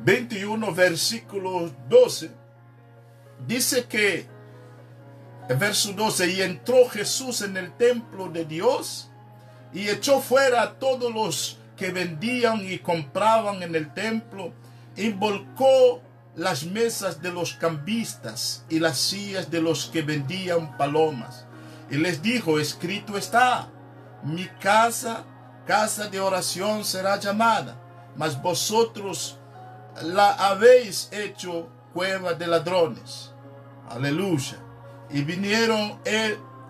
[0.02, 2.30] 21, versículo 12,
[3.46, 4.26] dice que,
[5.58, 9.10] verso 12, y entró Jesús en el templo de Dios
[9.72, 14.52] y echó fuera a todos los que vendían y compraban en el templo,
[14.96, 16.02] y volcó
[16.36, 21.46] las mesas de los cambistas y las sillas de los que vendían palomas.
[21.90, 23.68] Y les dijo, escrito está,
[24.22, 25.24] mi casa,
[25.66, 27.80] casa de oración será llamada,
[28.16, 29.39] mas vosotros
[30.02, 33.32] la habéis hecho cueva de ladrones.
[33.88, 34.58] Aleluya.
[35.10, 36.00] Y vinieron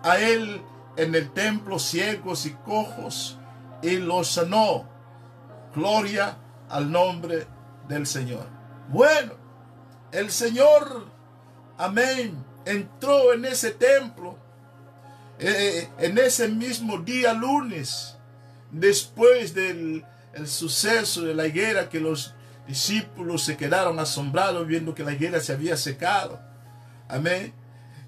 [0.03, 0.61] a él
[0.97, 3.37] en el templo ciegos y cojos
[3.81, 4.89] y los sanó.
[5.75, 6.37] Gloria
[6.69, 7.47] al nombre
[7.87, 8.47] del Señor.
[8.89, 9.33] Bueno,
[10.11, 11.05] el Señor,
[11.77, 14.37] amén, entró en ese templo
[15.43, 18.15] eh, eh, en ese mismo día lunes,
[18.69, 20.05] después del
[20.45, 22.35] suceso de la higuera que los
[22.71, 26.39] discípulos se quedaron asombrados viendo que la higuera se había secado.
[27.07, 27.53] Amén.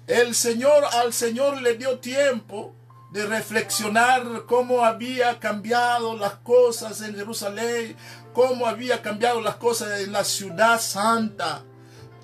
[0.06, 2.74] El Señor, al Señor le dio tiempo
[3.12, 7.96] de reflexionar cómo había cambiado las cosas en Jerusalén,
[8.32, 11.62] cómo había cambiado las cosas en la ciudad santa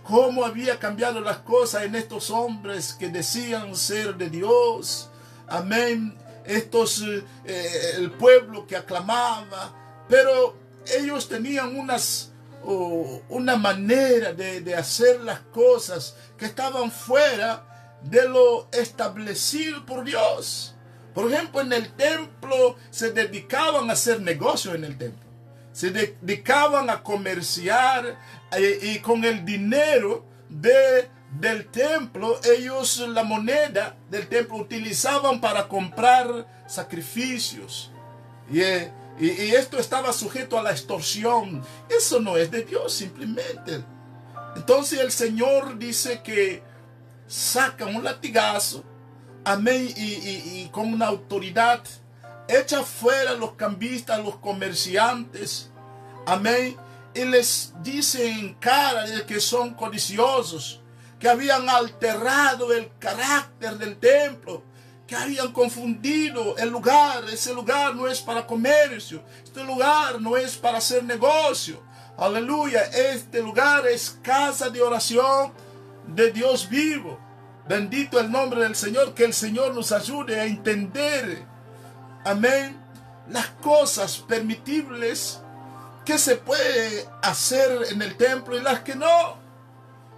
[0.03, 5.09] cómo había cambiado las cosas en estos hombres que decían ser de Dios.
[5.46, 6.16] Amén.
[6.44, 7.03] Estos,
[7.44, 9.72] eh, el pueblo que aclamaba,
[10.09, 10.57] pero
[10.98, 12.29] ellos tenían unas,
[12.64, 20.75] una manera de, de hacer las cosas que estaban fuera de lo establecido por Dios.
[21.14, 25.31] Por ejemplo, en el templo se dedicaban a hacer negocio en el templo
[25.73, 28.18] se dedicaban a comerciar
[28.53, 35.68] eh, y con el dinero de, del templo, ellos la moneda del templo utilizaban para
[35.68, 37.92] comprar sacrificios.
[38.51, 41.62] Y, eh, y, esto estaba sujeto a la extorsión.
[41.88, 43.85] Eso no es de Dios simplemente.
[44.56, 46.62] Entonces el Señor dice que
[47.26, 48.83] saca un latigazo,
[49.44, 51.83] amén, y, y, con una autoridad,
[52.48, 55.70] echa fuera los cambistas, los comerciantes,
[56.26, 56.76] Amén.
[57.12, 60.80] Y les dice en cara de que son codiciosos,
[61.18, 64.62] que habían alterado el carácter del templo,
[65.11, 67.25] que habían confundido el lugar.
[67.33, 71.83] Ese lugar no es para comercio, este lugar no es para hacer negocio.
[72.16, 75.53] Aleluya, este lugar es casa de oración
[76.07, 77.18] de Dios vivo.
[77.68, 81.44] Bendito el nombre del Señor, que el Señor nos ayude a entender,
[82.25, 82.81] amén,
[83.29, 85.40] las cosas permitibles
[86.05, 89.38] que se puede hacer en el templo y las que no.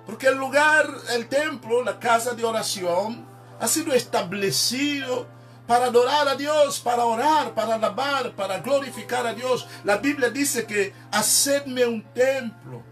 [0.04, 3.31] Porque el lugar, el templo, la casa de oración,
[3.62, 5.28] ha sido establecido
[5.68, 9.68] para adorar a Dios, para orar, para alabar, para glorificar a Dios.
[9.84, 12.82] La Biblia dice que hacedme un templo.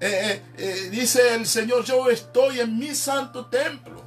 [0.00, 4.02] Eh, eh, eh, dice el Señor, yo estoy en mi santo templo.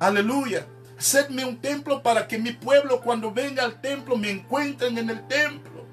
[0.00, 0.66] Aleluya.
[0.98, 5.28] Hacedme un templo para que mi pueblo cuando venga al templo me encuentren en el
[5.28, 5.86] templo.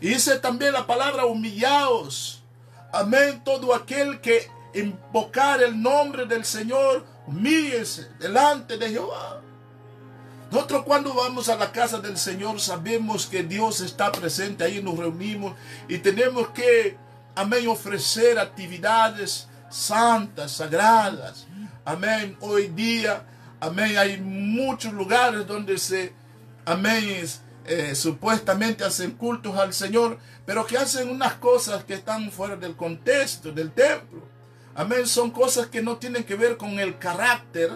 [0.00, 2.42] Y dice también la palabra humillaos.
[2.94, 3.42] Amén.
[3.44, 9.42] Todo aquel que invocar el nombre del Señor, humíllese delante de Jehová.
[10.50, 14.96] Nosotros cuando vamos a la casa del Señor sabemos que Dios está presente, ahí nos
[14.96, 15.54] reunimos
[15.88, 16.96] y tenemos que,
[17.36, 21.46] amén, ofrecer actividades santas, sagradas.
[21.84, 22.36] Amén.
[22.40, 23.26] Hoy día,
[23.60, 26.14] amén, hay muchos lugares donde se,
[26.64, 27.26] amén,
[27.66, 32.74] eh, supuestamente hacen cultos al Señor, pero que hacen unas cosas que están fuera del
[32.74, 34.37] contexto del templo.
[34.78, 37.68] Amén, son cosas que no tienen que ver con el carácter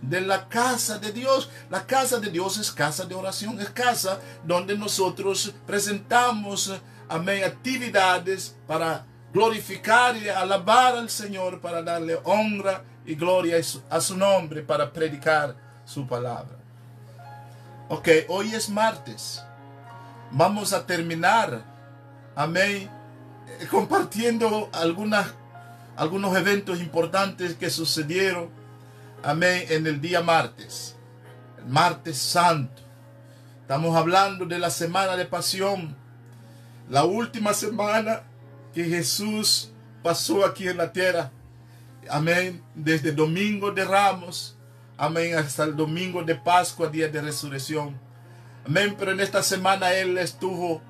[0.00, 1.48] de la casa de Dios.
[1.70, 6.72] La casa de Dios es casa de oración, es casa donde nosotros presentamos,
[7.08, 14.16] amén, actividades para glorificar y alabar al Señor, para darle honra y gloria a su
[14.16, 16.56] nombre, para predicar su palabra.
[17.88, 19.40] Ok, hoy es martes.
[20.32, 21.62] Vamos a terminar,
[22.34, 22.90] amén,
[23.46, 25.34] eh, compartiendo algunas,
[25.96, 28.48] algunos eventos importantes que sucedieron,
[29.22, 30.96] amén, en el día martes,
[31.58, 32.82] el martes santo.
[33.60, 35.96] Estamos hablando de la semana de pasión,
[36.88, 38.22] la última semana
[38.74, 39.70] que Jesús
[40.02, 41.30] pasó aquí en la tierra.
[42.10, 42.62] Amén.
[42.74, 44.56] Desde domingo de Ramos,
[44.96, 47.98] amén, hasta el domingo de Pascua, día de resurrección.
[48.66, 48.96] Amén.
[48.98, 50.82] Pero en esta semana Él estuvo,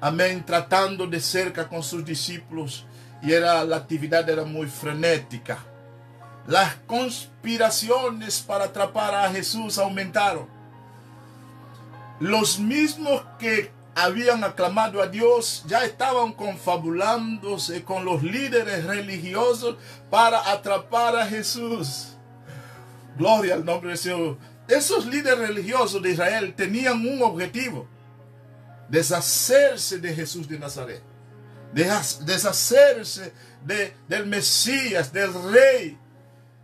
[0.00, 2.86] amén, tratando de cerca con sus discípulos
[3.22, 5.58] y era la actividad era muy frenética.
[6.46, 10.46] Las conspiraciones para atrapar a Jesús aumentaron.
[12.20, 19.76] Los mismos que habían aclamado a Dios, ya estaban confabulándose con los líderes religiosos
[20.10, 22.08] para atrapar a Jesús.
[23.16, 24.36] Gloria al nombre del Señor.
[24.68, 27.88] Esos líderes religiosos de Israel tenían un objetivo,
[28.90, 31.02] deshacerse de Jesús de Nazaret,
[31.76, 35.98] deshacerse de, del Mesías, del Rey.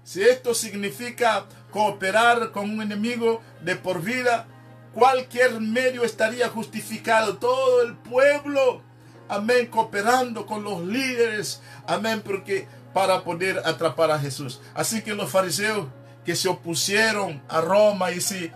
[0.05, 4.47] Si esto significa cooperar con un enemigo de por vida,
[4.95, 7.37] cualquier medio estaría justificado.
[7.37, 8.83] Todo el pueblo,
[9.29, 14.61] amén, cooperando con los líderes, amén, porque para poder atrapar a Jesús.
[14.75, 15.89] Así que los fariseos
[16.25, 18.53] que se opusieron a Roma y, se,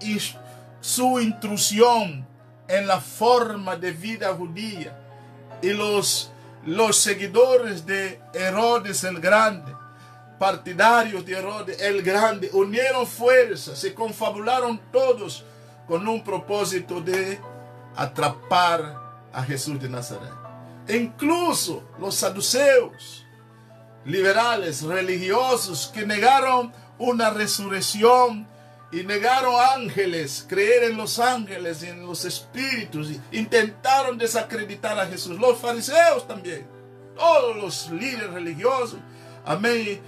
[0.00, 0.18] y,
[0.80, 2.26] su intrusión
[2.68, 5.01] en la forma de vida judía
[5.62, 6.30] y los,
[6.66, 9.72] los seguidores de Herodes el Grande
[10.42, 15.44] partidarios de Herodes el Grande unieron fuerzas, se confabularon todos
[15.86, 17.38] con un propósito de
[17.94, 18.98] atrapar
[19.32, 20.32] a Jesús de Nazaret.
[20.88, 23.24] Incluso los saduceos,
[24.04, 28.48] liberales, religiosos, que negaron una resurrección
[28.92, 35.38] y negaron ángeles, creer en los ángeles y en los espíritus, intentaron desacreditar a Jesús.
[35.38, 36.66] Los fariseos también,
[37.16, 38.98] todos los líderes religiosos
[39.44, 40.00] Amén.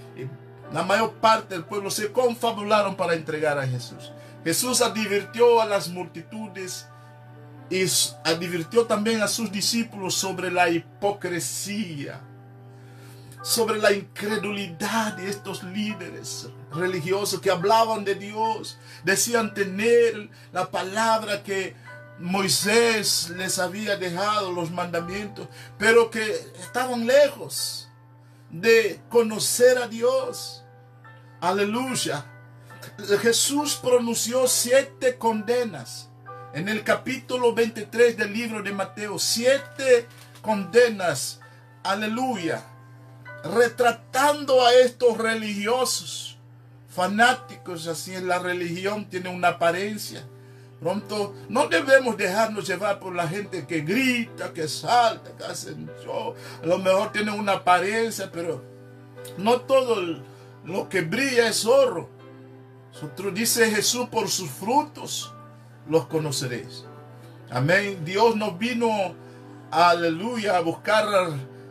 [0.71, 4.11] la mayor parte del pueblo se confabularon para entregar a Jesús.
[4.43, 6.87] Jesús advirtió a las multitudes
[7.69, 7.83] y
[8.23, 12.21] advirtió también a sus discípulos sobre la hipocresía,
[13.45, 21.43] sobre la incredulidad de estos líderes religiosos que hablaban de Dios, decían tener la palabra
[21.43, 21.75] que
[22.17, 26.23] Moisés les había dejado, los mandamientos, pero que
[26.59, 27.87] estaban lejos
[28.49, 30.63] de conocer a Dios.
[31.39, 32.25] Aleluya.
[33.21, 36.09] Jesús pronunció siete condenas
[36.55, 39.19] en el capítulo 23 del libro de Mateo.
[39.19, 40.07] Siete
[40.41, 41.41] condenas.
[41.83, 42.71] Aleluya.
[43.53, 46.37] Retratando a estos religiosos,
[46.89, 50.25] fanáticos, así en la religión tiene una apariencia
[50.79, 56.35] Pronto no debemos dejarnos llevar por la gente que grita, que salta, que hacen show.
[56.61, 58.61] A lo mejor tienen una apariencia, pero
[59.37, 60.21] no todo
[60.63, 62.09] lo que brilla es oro.
[63.33, 65.33] Dice Jesús, por sus frutos
[65.89, 66.85] los conoceréis.
[67.49, 68.03] Amén.
[68.03, 69.15] Dios no vino,
[69.71, 71.05] aleluya, a buscar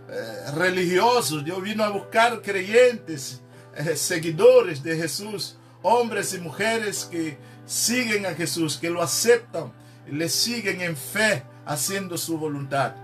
[0.09, 1.45] eh, religiosos.
[1.45, 3.43] Dios vino a buscar creyentes,
[3.77, 9.73] eh, seguidores de Jesús, hombres y mujeres que siguen a Jesús, que lo aceptan,
[10.07, 12.95] le siguen en fe, haciendo su voluntad.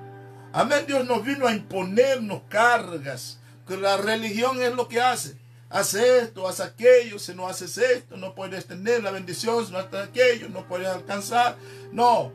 [0.52, 5.36] Amén, Dios nos vino a imponernos cargas, que la religión es lo que hace.
[5.70, 9.78] Hace esto, hace aquello, si no haces esto, no puedes tener la bendición, si no
[9.78, 11.56] haces aquello, no puedes alcanzar.
[11.92, 12.32] No,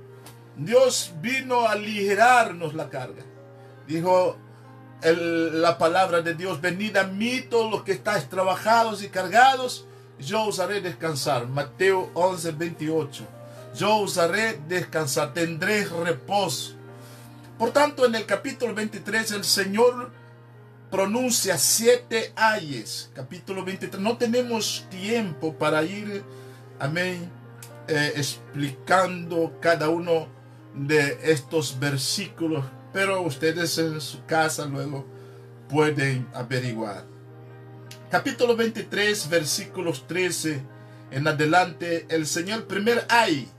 [0.55, 3.23] Dios vino a aligerarnos la carga.
[3.87, 4.37] Dijo
[5.01, 9.85] la palabra de Dios, venid a mí todos los que estáis trabajados y cargados,
[10.19, 11.47] yo os haré descansar.
[11.47, 13.23] Mateo 11, 28.
[13.75, 16.75] Yo os haré descansar, tendré reposo.
[17.57, 20.11] Por tanto, en el capítulo 23 el Señor
[20.89, 23.11] pronuncia siete ayes.
[23.13, 24.01] Capítulo 23.
[24.01, 26.23] No tenemos tiempo para ir,
[26.79, 27.29] amén,
[27.87, 30.27] eh, explicando cada uno
[30.73, 32.65] de estos versículos,
[32.95, 35.05] pero ustedes en su casa luego
[35.67, 37.03] pueden averiguar.
[38.09, 40.61] Capítulo 23, versículos 13
[41.11, 43.49] en adelante, el Señor primer ay,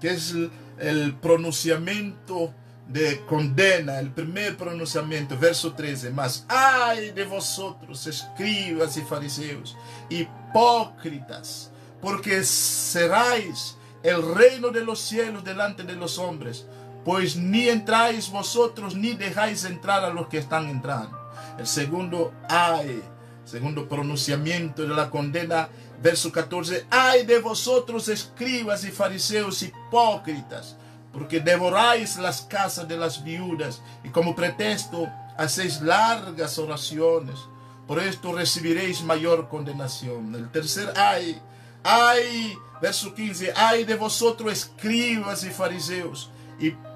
[0.00, 0.34] que es
[0.78, 2.54] el, pronunciamiento
[2.88, 9.76] de condena, el primer pronunciamiento, verso 13, más, ay de vosotros, escribas y fariseos,
[10.08, 16.64] hipócritas, porque seráis el reino de los cielos delante de los hombres,
[17.04, 21.18] pues ni entráis vosotros ni dejáis entrar a los que están entrando.
[21.58, 23.02] El segundo ay,
[23.44, 25.68] segundo pronunciamiento de la condena,
[26.02, 30.76] verso 14, ay de vosotros escribas y fariseos hipócritas,
[31.12, 37.38] porque devoráis las casas de las viudas y como pretexto hacéis largas oraciones.
[37.86, 40.34] Por esto recibiréis mayor condenación.
[40.34, 41.38] El tercer ay,
[41.82, 46.93] ay, verso 15, ay de vosotros escribas y fariseos, hipócritas,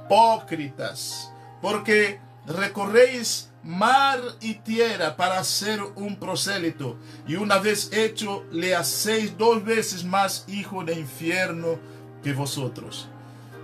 [1.61, 6.97] porque recorréis mar y tierra para hacer un prosélito,
[7.27, 11.79] y una vez hecho le hacéis dos veces más hijo de infierno
[12.23, 13.09] que vosotros.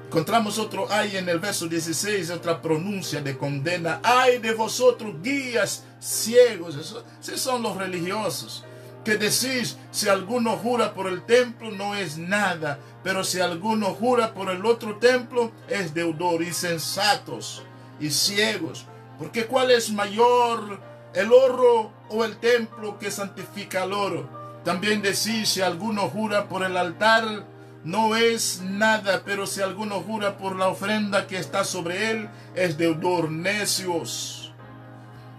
[0.06, 4.00] Encontramos otro ay en el verso 16, otra pronuncia de condena.
[4.04, 6.76] Ay de vosotros, guías ciegos.
[6.76, 8.64] Esos son los religiosos.
[9.04, 12.78] Que decís, si alguno jura por el templo, no es nada.
[13.02, 16.42] Pero si alguno jura por el otro templo, es deudor.
[16.42, 17.62] Y sensatos
[18.00, 18.86] y ciegos.
[19.18, 20.80] Porque ¿cuál es mayor,
[21.14, 24.28] el oro o el templo que santifica al oro?
[24.64, 27.46] También decís, si alguno jura por el altar,
[27.84, 32.78] no es nada, pero si alguno jura por la ofrenda que está sobre él, es
[32.78, 34.43] deudor necios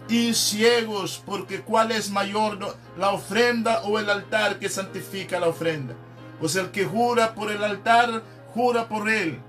[0.08, 2.58] y ciegos, porque cuál es mayor
[2.96, 5.94] la ofrenda o el altar que santifica la ofrenda.
[6.38, 8.22] Pues el que jura por el altar,
[8.54, 9.40] jura por él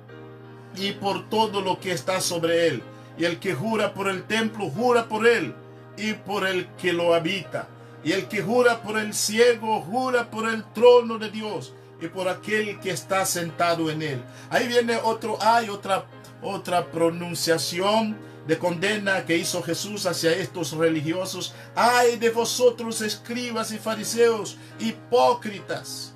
[0.75, 2.83] y por todo lo que está sobre él.
[3.17, 5.53] Y el que jura por el templo, jura por él
[5.97, 7.67] y por el que lo habita.
[8.03, 12.29] Y el que jura por el ciego, jura por el trono de Dios y por
[12.29, 14.23] aquel que está sentado en él.
[14.49, 16.05] Ahí viene otro, hay otra,
[16.41, 18.15] otra pronunciación
[18.47, 21.53] de condena que hizo Jesús hacia estos religiosos.
[21.75, 26.13] Ay de vosotros escribas y fariseos, hipócritas,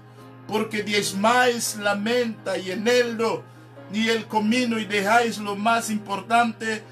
[0.48, 3.44] porque diezmáis la menta y eneldo
[3.94, 6.84] y el comino y dejáis lo más importante,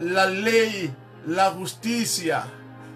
[0.00, 0.92] la ley,
[1.26, 2.44] la justicia.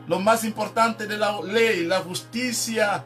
[0.06, 3.04] Lo más importante de la ley, la justicia,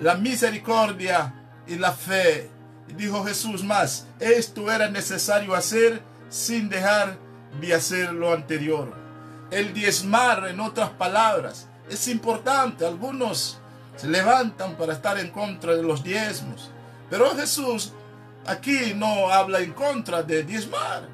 [0.00, 1.34] la misericordia
[1.66, 2.48] y la fe.
[2.96, 7.18] Dijo Jesús más, esto era necesario hacer sin dejar
[7.60, 8.94] de hacer lo anterior.
[9.50, 12.86] El diezmar, en otras palabras, es importante.
[12.86, 13.58] Algunos
[13.96, 16.70] se levantan para estar en contra de los diezmos.
[17.10, 17.92] Pero Jesús
[18.46, 21.08] aquí no habla en contra de diezmar.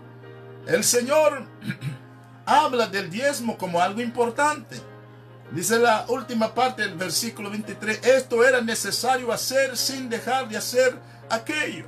[0.67, 1.47] El Señor
[2.47, 4.81] habla del diezmo como algo importante.
[5.51, 10.99] Dice la última parte del versículo 23, esto era necesario hacer sin dejar de hacer
[11.31, 11.87] aquello.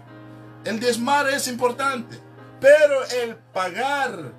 [0.64, 2.18] El diezmar es importante,
[2.66, 4.32] pero el pagar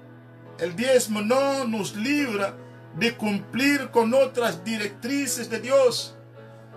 [0.59, 2.53] el diezmo no nos libra
[2.97, 6.13] de cumplir con otras directrices de Dios,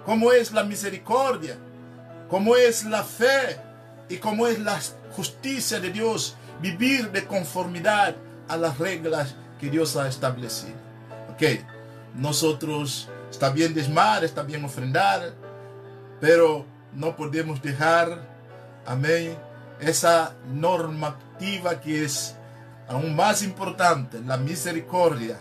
[0.05, 1.57] como es la misericordia,
[2.29, 3.59] como es la fe
[4.09, 4.79] y como es la
[5.17, 8.15] justicia de Dios, vivir de conformidad
[8.47, 10.79] a las reglas que Dios ha establecido.
[11.33, 11.65] Ok.
[12.15, 15.33] Nosotros está bien desmar, está bien ofrendar,
[16.21, 18.21] pero no podemos dejar,
[18.87, 19.37] amén,
[19.81, 22.37] esa normativa que es
[22.89, 25.39] aún más importante, la misericordia,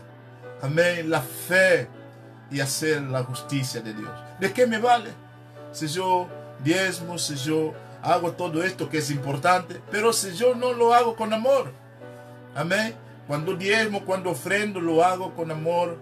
[0.61, 1.87] amén, la fe
[2.51, 4.11] y hacer la justicia de Dios.
[4.39, 5.11] ¿De qué me vale?
[5.71, 6.27] Si yo
[6.63, 11.15] diezmo, si yo hago todo esto que es importante, pero si yo no lo hago
[11.15, 11.71] con amor,
[12.55, 12.95] amén.
[13.27, 15.97] Cuando diezmo, cuando ofrendo, lo hago con amor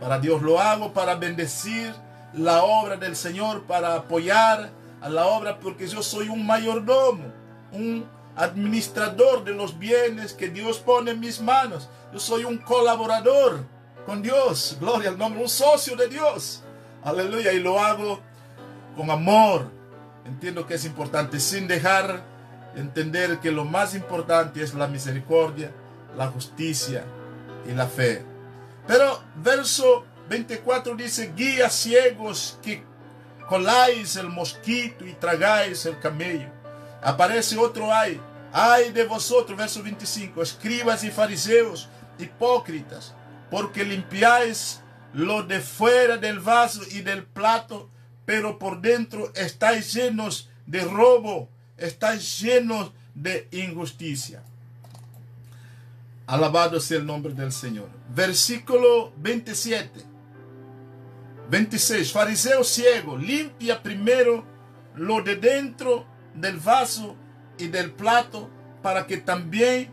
[0.00, 0.40] para Dios.
[0.40, 1.94] Lo hago para bendecir
[2.32, 4.70] la obra del Señor, para apoyar
[5.00, 7.24] a la obra, porque yo soy un mayordomo,
[7.72, 8.06] un
[8.36, 11.88] administrador de los bienes que Dios pone en mis manos.
[12.12, 13.64] Yo soy un colaborador
[14.06, 16.62] con Dios, gloria al nombre, un socio de Dios.
[17.04, 18.20] Aleluya, y lo hago
[18.96, 19.70] con amor.
[20.24, 22.22] Entiendo que es importante, sin dejar
[22.76, 25.72] entender que lo más importante es la misericordia,
[26.16, 27.04] la justicia
[27.68, 28.24] y la fe.
[28.86, 32.84] Pero verso 24 dice, guía ciegos que
[33.48, 36.61] coláis el mosquito y tragáis el camello.
[37.02, 38.20] Aparece otro ay,
[38.52, 41.88] ay de vosotros, verso 25, escribas y fariseos,
[42.18, 43.14] hipócritas,
[43.50, 44.80] porque limpiáis
[45.12, 47.90] lo de fuera del vaso y del plato,
[48.24, 54.42] pero por dentro estáis llenos de robo, estáis llenos de injusticia.
[56.26, 57.88] Alabado sea el nombre del Señor.
[58.14, 60.04] Versículo 27.
[61.50, 62.12] 26.
[62.12, 64.44] Fariseo ciego, limpia primero
[64.94, 67.16] lo de dentro del vaso
[67.58, 68.50] y del plato
[68.82, 69.92] para que también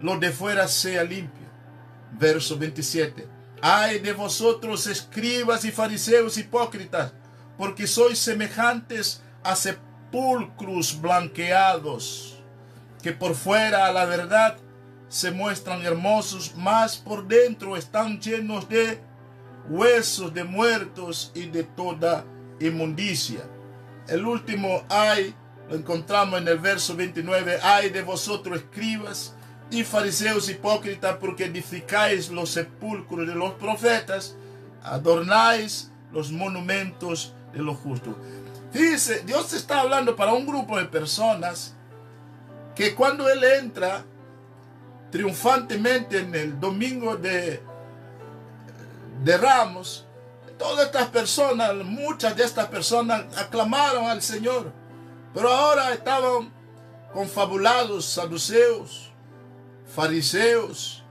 [0.00, 1.46] lo de fuera sea limpio.
[2.12, 3.26] Verso 27.
[3.62, 7.12] Ay de vosotros, escribas y fariseos hipócritas,
[7.56, 12.42] porque sois semejantes a sepulcros blanqueados,
[13.02, 14.58] que por fuera a la verdad
[15.08, 19.00] se muestran hermosos, mas por dentro están llenos de
[19.68, 22.24] huesos de muertos y de toda
[22.60, 23.40] inmundicia.
[24.08, 25.34] El último ay
[25.68, 29.34] lo encontramos en el verso 29, ay de vosotros escribas
[29.70, 34.36] y fariseos hipócritas, porque edificáis los sepulcros de los profetas,
[34.82, 38.14] adornáis los monumentos de los justos.
[38.72, 41.74] Dice, Dios está hablando para un grupo de personas
[42.74, 44.04] que cuando Él entra
[45.10, 47.62] triunfantemente en el domingo de,
[49.24, 50.06] de Ramos,
[50.58, 54.72] todas estas personas, muchas de estas personas aclamaron al Señor,
[55.36, 56.50] pero ahora estaban
[57.12, 59.12] confabulados saduceos,
[59.84, 61.04] fariseos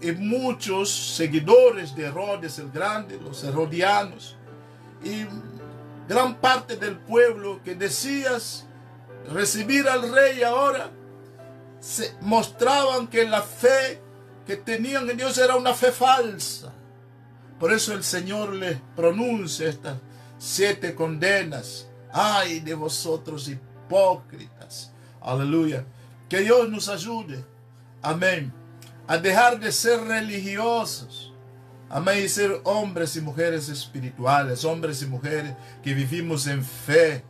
[0.00, 4.36] y muchos seguidores de Herodes el Grande, los herodianos,
[5.04, 5.24] y
[6.08, 8.66] gran parte del pueblo que decías
[9.32, 10.90] recibir al rey ahora
[11.78, 14.02] se mostraban que la fe
[14.44, 16.72] que tenían en Dios era una fe falsa.
[17.60, 19.98] Por eso el Señor les pronuncia estas
[20.36, 21.88] siete condenas.
[22.12, 23.67] Ay de vosotros hipócritas.
[25.20, 25.84] Aleluya.
[26.28, 27.44] Que Dios nos ayude.
[28.02, 28.52] Amén.
[29.06, 31.32] A dejar de ser religiosos.
[31.88, 32.24] Amén.
[32.24, 34.64] Y ser hombres y mujeres espirituales.
[34.64, 37.24] Hombres y mujeres que vivimos en fe.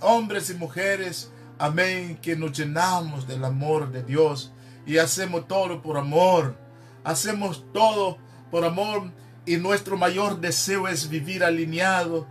[0.00, 4.52] Hombres y mujeres Amén, que nos llenamos del amor de Dios
[4.86, 6.56] y hacemos todo por amor.
[7.04, 8.18] Hacemos todo
[8.50, 9.12] por amor
[9.46, 12.26] y nuestro mayor deseo es vivir alineado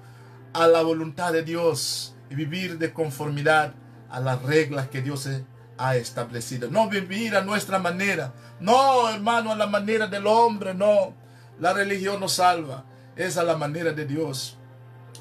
[0.51, 3.75] a la voluntad de Dios y vivir de conformidad
[4.09, 5.29] a las reglas que Dios
[5.77, 6.67] ha establecido.
[6.67, 8.33] No vivir a nuestra manera.
[8.59, 10.73] No, hermano, a la manera del hombre.
[10.73, 11.13] No,
[11.59, 12.85] la religión no salva.
[13.15, 14.57] Es a la manera de Dios.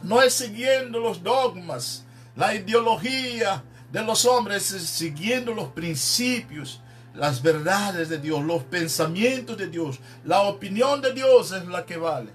[0.03, 6.81] No es siguiendo los dogmas, la ideología, de los hombres siguiendo los principios,
[7.15, 10.01] las verdades de Dios, los pensamientos de Dios.
[10.25, 12.31] La opinión de Dios es la que vale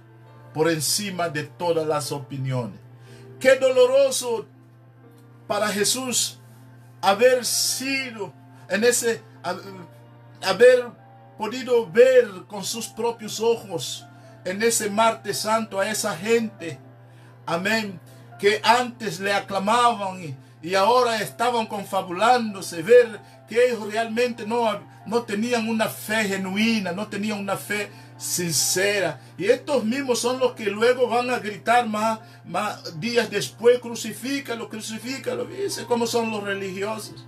[0.53, 2.79] por encima de todas las opiniones.
[3.39, 4.45] Qué doloroso
[5.47, 6.39] para Jesús
[7.01, 8.33] haber sido
[8.69, 9.21] en ese,
[10.43, 10.87] haber
[11.37, 14.05] podido ver con sus propios ojos
[14.43, 16.79] en ese martes santo a esa gente,
[17.45, 17.99] amén,
[18.39, 25.69] que antes le aclamaban y, ahora estaban confabulándose, ver que ellos realmente no, no tenían
[25.69, 29.21] una fe genuina, no tenían una fe sincera.
[29.37, 34.69] Y estos mismos son los que luego van a gritar más, más días después, crucifícalo,
[34.69, 35.45] crucifícalo.
[35.45, 37.25] Dice cómo son los religiosos.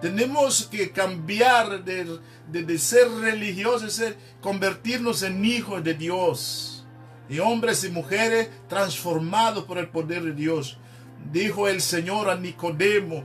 [0.00, 6.86] Tenemos que cambiar de, de, ser religiosos, ser, convertirnos en hijos de Dios.
[7.28, 10.78] Y hombres y mujeres transformados por el poder de Dios
[11.32, 13.24] dijo el Señor a Nicodemo,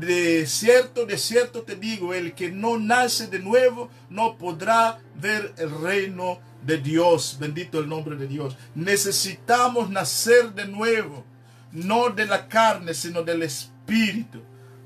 [0.00, 5.52] de cierto, de cierto te digo, el que no nace de nuevo no podrá ver
[5.56, 7.36] el reino de Dios.
[7.40, 8.56] Bendito el nombre de Dios.
[8.74, 11.24] Necesitamos nacer de nuevo,
[11.72, 14.40] no de la carne, sino del Espíritu,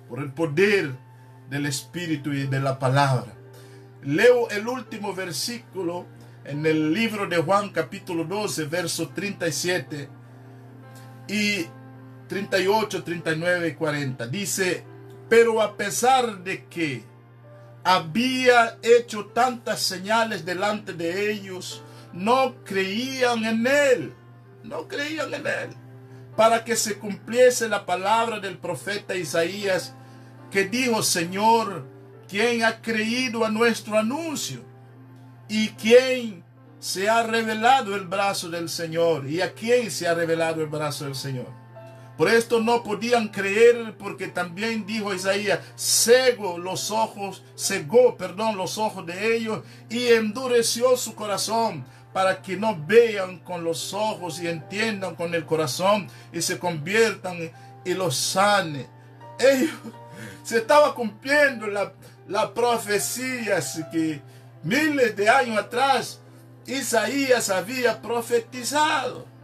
[0.08, 0.94] por el poder
[1.50, 3.32] del Espíritu y de la palabra.
[4.02, 6.06] Leo el último versículo
[6.44, 10.08] en el libro de Juan capítulo 12, verso 37.
[11.28, 11.66] Y
[12.28, 14.26] 38, 39 y 40.
[14.26, 14.84] Dice,
[15.28, 17.04] pero a pesar de que
[17.84, 24.14] había hecho tantas señales delante de ellos, no creían en él,
[24.64, 25.70] no creían en él,
[26.36, 29.94] para que se cumpliese la palabra del profeta Isaías,
[30.50, 31.86] que dijo, Señor,
[32.28, 34.64] ¿quién ha creído a nuestro anuncio?
[35.48, 36.44] ¿Y quién
[36.78, 39.28] se ha revelado el brazo del Señor?
[39.28, 41.65] ¿Y a quién se ha revelado el brazo del Señor?
[42.16, 48.78] Por esto no podían creer porque también dijo Isaías, cegó los ojos, cegó, perdón, los
[48.78, 49.60] ojos de ellos
[49.90, 55.44] y endureció su corazón para que no vean con los ojos y entiendan con el
[55.44, 57.52] corazón y se conviertan
[57.84, 58.86] y los sane.
[59.38, 59.74] Ellos
[60.42, 61.92] se estaba cumpliendo la,
[62.26, 63.60] la profecía
[63.92, 64.22] que
[64.62, 66.20] miles de años atrás
[66.66, 69.35] Isaías había profetizado.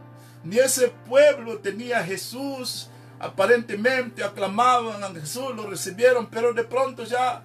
[0.43, 2.89] Ni ese pueblo tenía a Jesús.
[3.19, 7.43] Aparentemente aclamaban a Jesús, lo recibieron, pero de pronto ya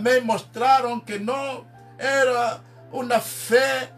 [0.00, 1.66] me mostraron que no
[1.98, 2.60] era
[2.92, 3.90] una fe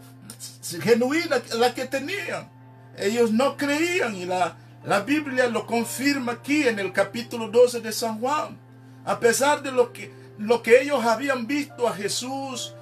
[0.83, 2.49] genuina la que tenían.
[2.97, 7.93] Ellos no creían y la, la Biblia lo confirma aquí en el capítulo 12 de
[7.93, 8.59] San Juan.
[9.05, 12.75] A pesar de lo que lo que ellos habían visto a Jesús,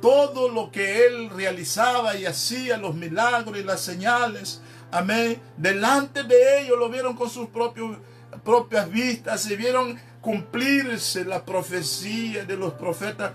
[0.00, 4.62] todo lo que él realizaba y hacía, los milagros y las señales,
[4.92, 12.44] amén, delante de ellos lo vieron con sus propias vistas y vieron cumplirse la profecía
[12.44, 13.32] de los profetas,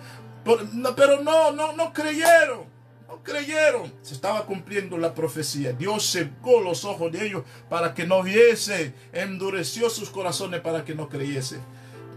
[0.95, 2.78] pero no, no, no creyeron.
[3.08, 3.93] No creyeron.
[4.01, 5.72] Se estaba cumpliendo la profecía.
[5.72, 8.93] Dios secó los ojos de ellos para que no viese.
[9.14, 11.60] Endureció sus corazones para que no creyese.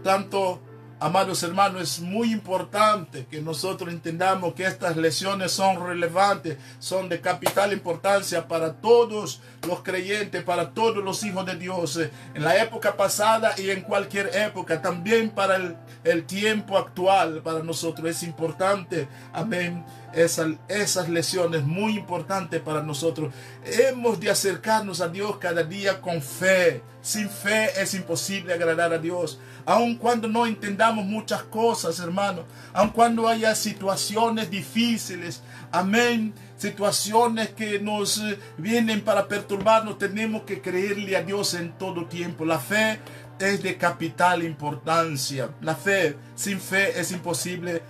[0.03, 0.59] Tanto
[1.03, 7.19] Amados hermanos, es muy importante que nosotros entendamos que estas lecciones son relevantes, son de
[7.19, 12.55] capital importancia para todos los creyentes, para todos los hijos de Dios, eh, en la
[12.61, 18.21] época pasada y en cualquier época, también para el, el tiempo actual, para nosotros es
[18.21, 19.83] importante, amén,
[20.13, 23.33] esas, esas lesiones muy importantes para nosotros.
[23.65, 26.83] Hemos de acercarnos a Dios cada día con fe.
[27.01, 29.39] Sin fe es imposible agradar a Dios.
[29.71, 32.43] Aun cuando no entendamos muchas cosas, hermano.
[32.73, 35.41] Aun cuando haya situaciones difíciles.
[35.71, 36.33] Amén.
[36.57, 39.97] Situaciones que nos eh, vienen para perturbarnos.
[39.97, 42.43] Tenemos que creerle a Dios en todo tiempo.
[42.43, 42.99] La fe
[43.39, 45.51] es de capital importancia.
[45.61, 47.81] La fe, sin fe es imposible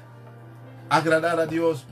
[0.87, 1.87] agradar a Dios.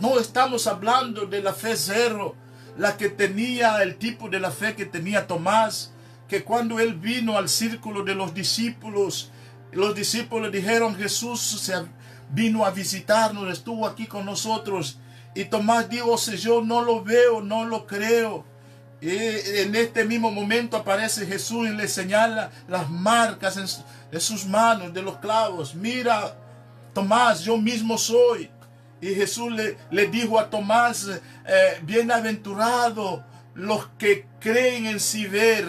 [0.00, 2.34] No estamos hablando de la fe cero,
[2.76, 5.92] la que tenía el tipo de la fe que tenía Tomás,
[6.30, 9.32] que cuando él vino al círculo de los discípulos,
[9.72, 11.74] los discípulos dijeron, Jesús se
[12.30, 15.00] vino a visitarnos, estuvo aquí con nosotros.
[15.34, 18.44] Y Tomás dijo, si yo no lo veo, no lo creo.
[19.00, 23.56] Y en este mismo momento aparece Jesús y le señala las marcas
[24.12, 25.74] en, sus manos de los clavos.
[25.74, 26.36] Mira,
[26.94, 28.48] Tomás, yo mismo soy.
[29.00, 33.24] Y Jesús le, le dijo a Tomás, eh, bienaventurado
[33.54, 35.66] los que creen en sí ver.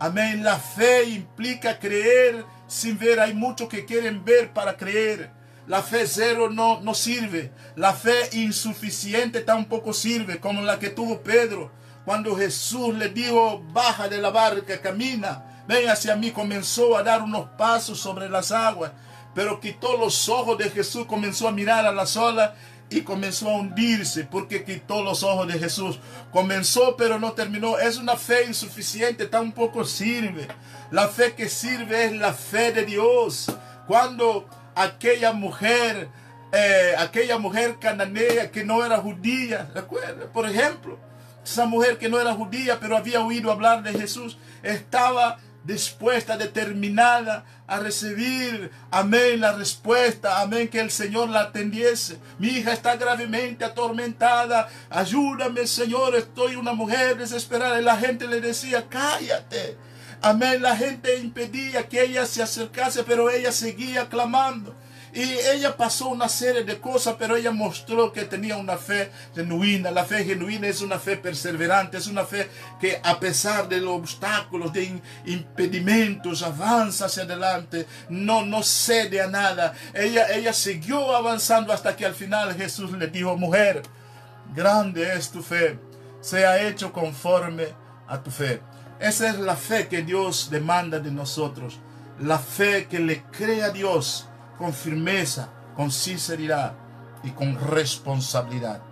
[0.00, 0.42] Amén.
[0.42, 3.20] La fe implica creer sin ver.
[3.20, 5.30] Hay muchos que quieren ver para creer.
[5.66, 7.52] La fe cero no, sirve.
[7.76, 11.70] La fe insuficiente tampoco sirve, como la que tuvo Pedro.
[12.04, 17.22] Cuando Jesús le dijo, baja de la barca, camina, ven hacia mí, comenzó a dar
[17.22, 18.90] unos pasos sobre las aguas
[19.34, 22.54] pero quitó los ojos de Jesús, comenzó a mirar a la sola
[22.90, 26.00] y comenzó a hundirse porque quitó los ojos de Jesús.
[26.32, 27.78] Comenzó pero no terminó.
[27.78, 30.48] Es una fe insuficiente, tampoco sirve.
[30.90, 33.46] La fe que sirve es la fe de Dios.
[33.86, 36.08] Cuando aquella mujer,
[36.52, 40.26] eh, aquella mujer cananea que no era judía, ¿recuerda?
[40.32, 40.98] Por ejemplo,
[41.44, 47.44] esa mujer que no era judía pero había oído hablar de Jesús, estaba dispuesta, determinada
[47.66, 52.18] a recibir, amén, la respuesta, amén, que el Señor la atendiese.
[52.38, 57.80] Mi hija está gravemente atormentada, ayúdame, Señor, estoy una mujer desesperada.
[57.80, 59.76] Y la gente le decía, cállate.
[60.22, 64.74] Amén, la gente impedía que ella se acercase, pero ella seguía clamando.
[65.12, 69.90] Y ella pasó una serie de cosas, pero ella mostró que tenía una fe genuina.
[69.90, 72.48] La fe genuina es una fe perseverante, es una fe
[72.80, 79.26] que a pesar de los obstáculos, de impedimentos, avanza hacia adelante, no, no cede a
[79.26, 79.74] nada.
[79.94, 83.82] Ella, ella siguió avanzando hasta que al final Jesús le dijo, mujer,
[84.54, 85.78] grande es tu fe,
[86.20, 87.68] sea hecho conforme
[88.06, 88.60] a tu fe.
[89.00, 91.80] Esa es la fe que Dios demanda de nosotros.
[92.20, 94.28] La fe que le cree a Dios
[94.60, 96.74] con firmeza, con sinceridad
[97.24, 98.82] y con responsabilidad.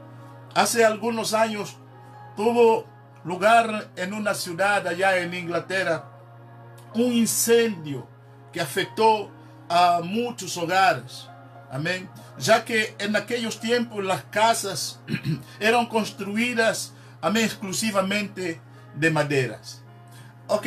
[0.54, 1.76] Hace algunos años
[2.34, 2.86] tuvo
[3.22, 6.10] lugar en una ciudad allá en Inglaterra
[6.94, 8.08] un incendio
[8.50, 9.30] que afectó
[9.68, 11.28] a muchos hogares.
[11.70, 12.08] Amén.
[12.38, 15.00] Ya que en aquellos tiempos las casas
[15.60, 18.58] eran construidas, amén, exclusivamente
[18.94, 19.82] de maderas.
[20.46, 20.66] Ok.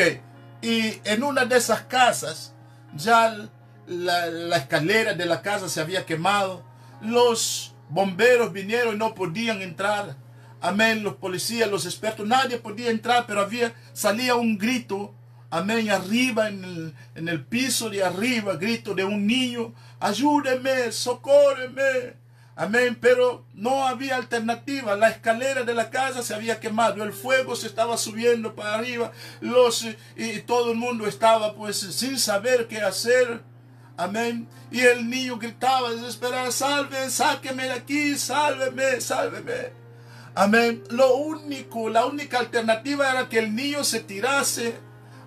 [0.62, 2.54] Y en una de esas casas
[2.94, 3.50] ya
[3.92, 6.64] la, escalera de la casa se había quemado.
[7.02, 10.16] Los bomberos vinieron y no podían entrar.
[10.62, 11.04] Amén.
[11.04, 15.14] Los policías, los expertos, nadie podía entrar, pero había, salía un grito.
[15.50, 15.90] Amén.
[15.90, 19.74] Arriba en el, en el piso de arriba, grito de un niño.
[20.00, 22.22] Ayúdeme, socóreme.
[22.56, 24.96] Amén, pero no había alternativa.
[24.96, 29.12] La escalera de la casa se había quemado, el fuego se estaba subiendo para arriba,
[29.40, 33.42] los y todo el mundo estaba pues sin saber qué hacer.
[33.98, 34.48] Amén.
[34.72, 39.74] Y el niño gritaba desesperado, salve, sáqueme de aquí, sálveme, sálveme.
[40.34, 40.84] Amén.
[40.90, 44.76] Lo único, la única alternativa era que el niño se tirase,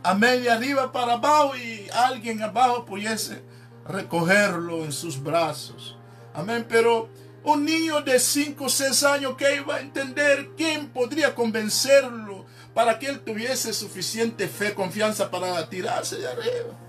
[0.03, 3.43] amén, de arriba para abajo y alguien abajo pudiese
[3.87, 5.97] recogerlo en sus brazos.
[6.33, 6.67] Amén.
[6.69, 7.11] Pero
[7.45, 12.99] un niño de 5 o 6 años que iba a entender quién podría convencerlo para
[12.99, 16.84] que él tuviese suficiente fe, confianza para tirarse de arriba.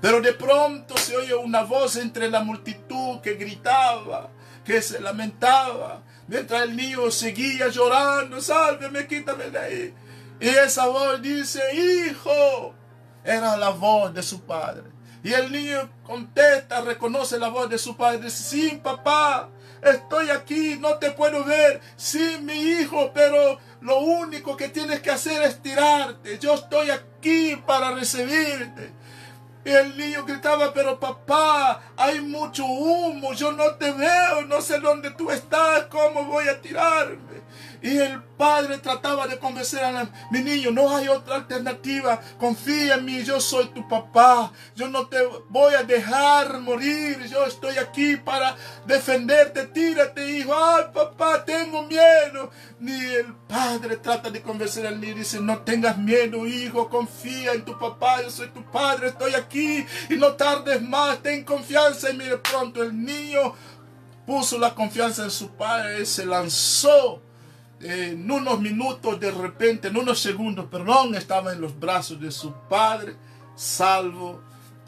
[0.00, 4.30] Pero de pronto se oye una voz entre la multitud que gritaba,
[4.64, 9.94] que se lamentaba, mientras el niño seguía llorando, sálveme, quítame de ahí.
[10.40, 12.74] Y esa voz dice, hijo,
[13.24, 14.84] era la voz de su padre.
[15.22, 19.48] Y el niño contesta, reconoce la voz de su padre, dice, sí, papá,
[19.82, 25.10] estoy aquí, no te puedo ver, sí, mi hijo, pero lo único que tienes que
[25.10, 26.38] hacer es tirarte.
[26.38, 28.92] Yo estoy aquí para recibirte.
[29.66, 34.78] Y el niño gritaba, pero papá, hay mucho humo, yo no te veo, no sé
[34.78, 37.25] dónde tú estás, ¿cómo voy a tirarme?
[37.82, 43.04] Y el padre trataba de convencer a mi niño, no hay otra alternativa, confía en
[43.04, 45.18] mí, yo soy tu papá, yo no te
[45.48, 48.56] voy a dejar morir, yo estoy aquí para
[48.86, 52.50] defenderte, tírate hijo, ay papá, tengo miedo.
[52.78, 57.64] Ni el padre trata de convencer al niño, dice, no tengas miedo hijo, confía en
[57.64, 59.84] tu papá, yo soy tu padre, estoy aquí.
[60.10, 63.54] Y no tardes más, ten confianza y mire pronto el niño
[64.26, 67.22] puso la confianza en su padre, se lanzó
[67.80, 72.52] en unos minutos de repente, en unos segundos, perdón, estaba en los brazos de su
[72.68, 73.16] Padre,
[73.54, 74.40] salvo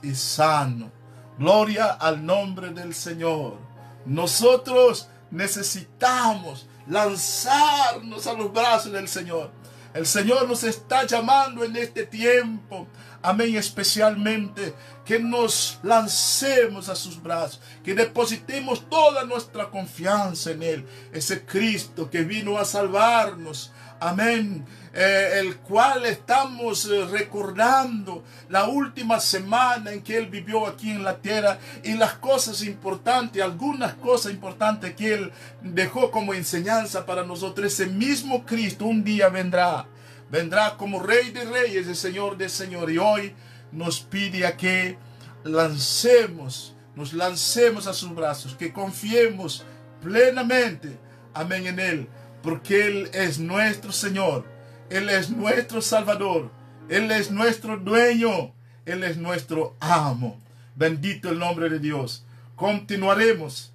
[0.03, 0.91] y sano.
[1.39, 3.59] Gloria al nombre del Señor.
[4.07, 9.51] Nosotros necesitamos lanzarnos a los brazos del Señor.
[9.95, 12.86] El Señor nos está llamando en este tiempo.
[13.22, 20.86] Amén, especialmente que nos lancemos a sus brazos, que depositemos toda nuestra confianza en Él,
[21.12, 23.72] ese Cristo que vino a salvarnos.
[24.00, 24.64] Amén.
[24.94, 31.04] Eh, el cual estamos eh, recordando la última semana en que Él vivió aquí en
[31.04, 37.22] la tierra y las cosas importantes, algunas cosas importantes que Él dejó como enseñanza para
[37.22, 37.66] nosotros.
[37.66, 39.86] Ese mismo Cristo un día vendrá,
[40.31, 42.91] vendrá como Rey de Reyes y Señor de Señor.
[42.91, 43.35] Y hoy
[43.72, 44.99] nos pide a que
[45.45, 49.64] lancemos, nos lancemos a sus brazos, que confiemos
[50.03, 50.99] plenamente,
[51.35, 52.09] amén, en Él,
[52.43, 54.45] porque Él es nuestro Señor,
[54.91, 56.51] Él es nuestro Salvador,
[56.89, 58.53] Él es nuestro dueño,
[58.85, 60.39] Él es nuestro amo.
[60.74, 62.24] Bendito el nombre de Dios.
[62.55, 63.72] Continuaremos,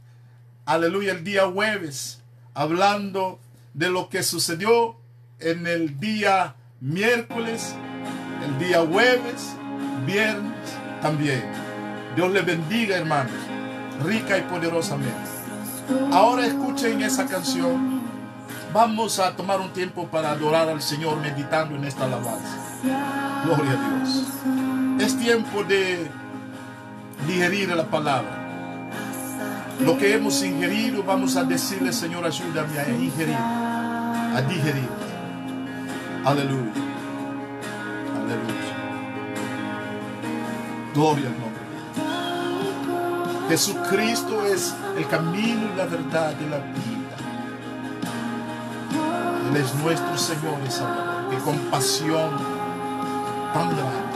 [0.66, 2.22] aleluya, el día jueves,
[2.54, 3.40] hablando
[3.74, 4.98] de lo que sucedió
[5.44, 7.76] en el día miércoles,
[8.46, 9.56] el día jueves,
[10.06, 10.54] viernes
[11.02, 11.44] también.
[12.16, 13.32] Dios le bendiga, hermanos,
[14.04, 15.32] rica y poderosamente.
[16.12, 18.02] Ahora escuchen esa canción.
[18.74, 22.58] Vamos a tomar un tiempo para adorar al Señor meditando en esta alabanza.
[23.46, 24.24] Gloria a Dios.
[25.00, 26.10] Es tiempo de
[27.28, 28.40] digerir la palabra.
[29.80, 35.03] Lo que hemos ingerido, vamos a decirle, Señor, ayúdame a ingerir, a digerir.
[36.26, 36.72] Aleluya.
[38.16, 38.76] Aleluya.
[40.94, 41.76] Gloria al nombre de
[43.50, 43.50] Dios.
[43.50, 47.18] Jesucristo es el camino y la verdad y la vida.
[49.50, 51.30] Él es nuestro Señor y Salvador.
[51.30, 52.32] Qué compasión
[53.54, 54.14] tan grande.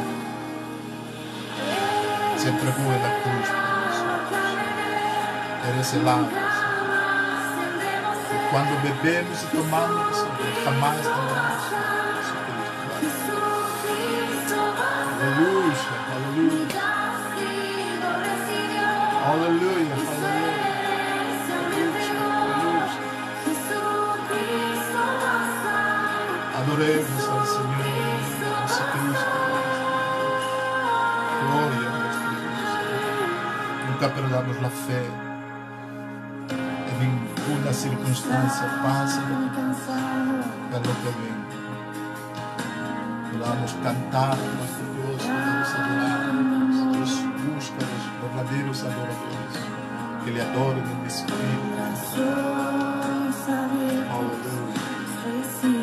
[2.48, 4.46] Entregó en la cruz por nosotros.
[5.74, 6.30] Eres el agua.
[8.52, 10.26] Cuando bebemos y tomamos,
[10.64, 11.97] jamás debemos.
[16.18, 16.66] Aleluya,
[17.62, 18.02] aleluya.
[19.30, 20.48] Aleluya, aleluya.
[26.58, 27.84] Adoremos al Señor
[28.66, 29.40] Jesucristo.
[31.44, 32.72] Gloria a nuestro Dios.
[33.88, 35.04] Nunca perdamos la fe.
[36.90, 39.62] En ninguna circunstancia pasa lo que,
[40.88, 41.58] lo que venga.
[43.32, 45.47] Podamos cantar a
[45.84, 46.98] nuestro Dios, podamos adorar a Dios.
[46.98, 47.12] Dios
[47.56, 49.56] busca a los verdaderos adoradores
[50.24, 51.68] que le adoren en espíritu.
[54.10, 55.77] Aleluya.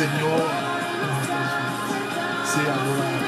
[0.00, 0.40] Señor.
[2.46, 3.19] Sea adorado.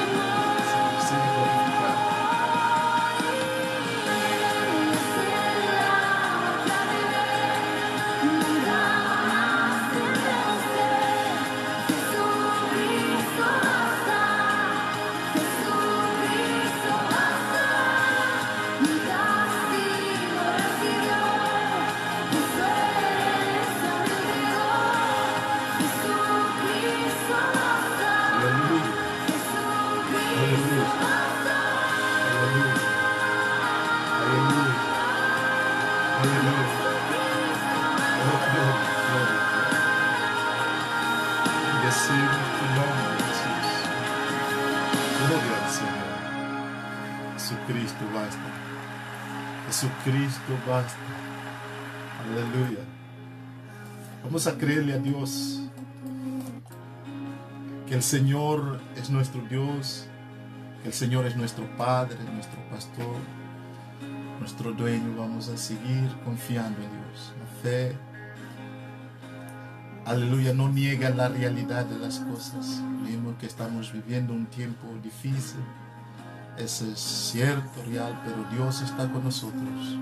[50.67, 50.97] Basta.
[52.21, 52.83] Aleluya.
[54.23, 55.61] Vamos a creerle a Dios
[57.87, 60.07] que el Señor es nuestro Dios,
[60.81, 63.15] que el Señor es nuestro Padre, nuestro pastor,
[64.39, 65.17] nuestro dueño.
[65.17, 67.33] Vamos a seguir confiando en Dios.
[67.39, 67.97] La fe,
[70.05, 72.81] aleluya, no niega la realidad de las cosas.
[73.05, 75.59] Vimos que estamos viviendo un tiempo difícil
[76.57, 79.97] eso es cierto, real, pero Dios está con nosotros.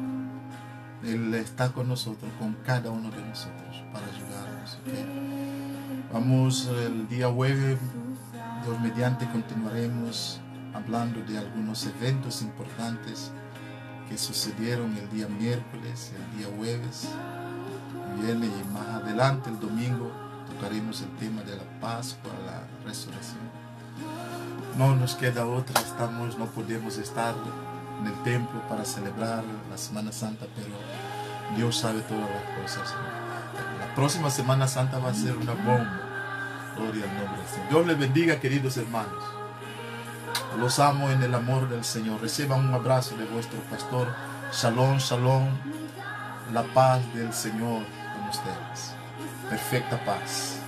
[1.04, 4.78] Él está con nosotros, con cada uno de nosotros, para ayudarnos.
[6.14, 7.78] Vamos el día jueves,
[8.64, 10.40] Dios mediante, continuaremos
[10.74, 13.32] hablando de algunos eventos importantes
[14.10, 17.08] que sucedieron el día miércoles, el día jueves.
[18.22, 20.12] Viene y más adelante, el domingo,
[20.48, 23.62] tocaremos el tema de la Pascua, la resurrección
[24.78, 27.36] no nos queda otra, estamos, no podemos estar
[28.00, 30.70] en el templo para celebrar la Semana Santa, pero
[31.56, 32.96] Dios sabe todas las cosas.
[33.80, 36.00] La próxima Semana Santa va a ser una bomba.
[36.76, 37.70] Gloria al nombre del Señor.
[37.70, 39.24] Dios les bendiga, queridos hermanos.
[40.58, 42.22] Los amo en el amor del Señor.
[42.22, 44.08] Reciban un abrazo de vuestro pastor.
[44.54, 45.50] Shalom, shalom.
[46.54, 47.84] La paz del Señor
[48.16, 48.96] con ustedes.
[49.50, 50.61] Perfecta paz.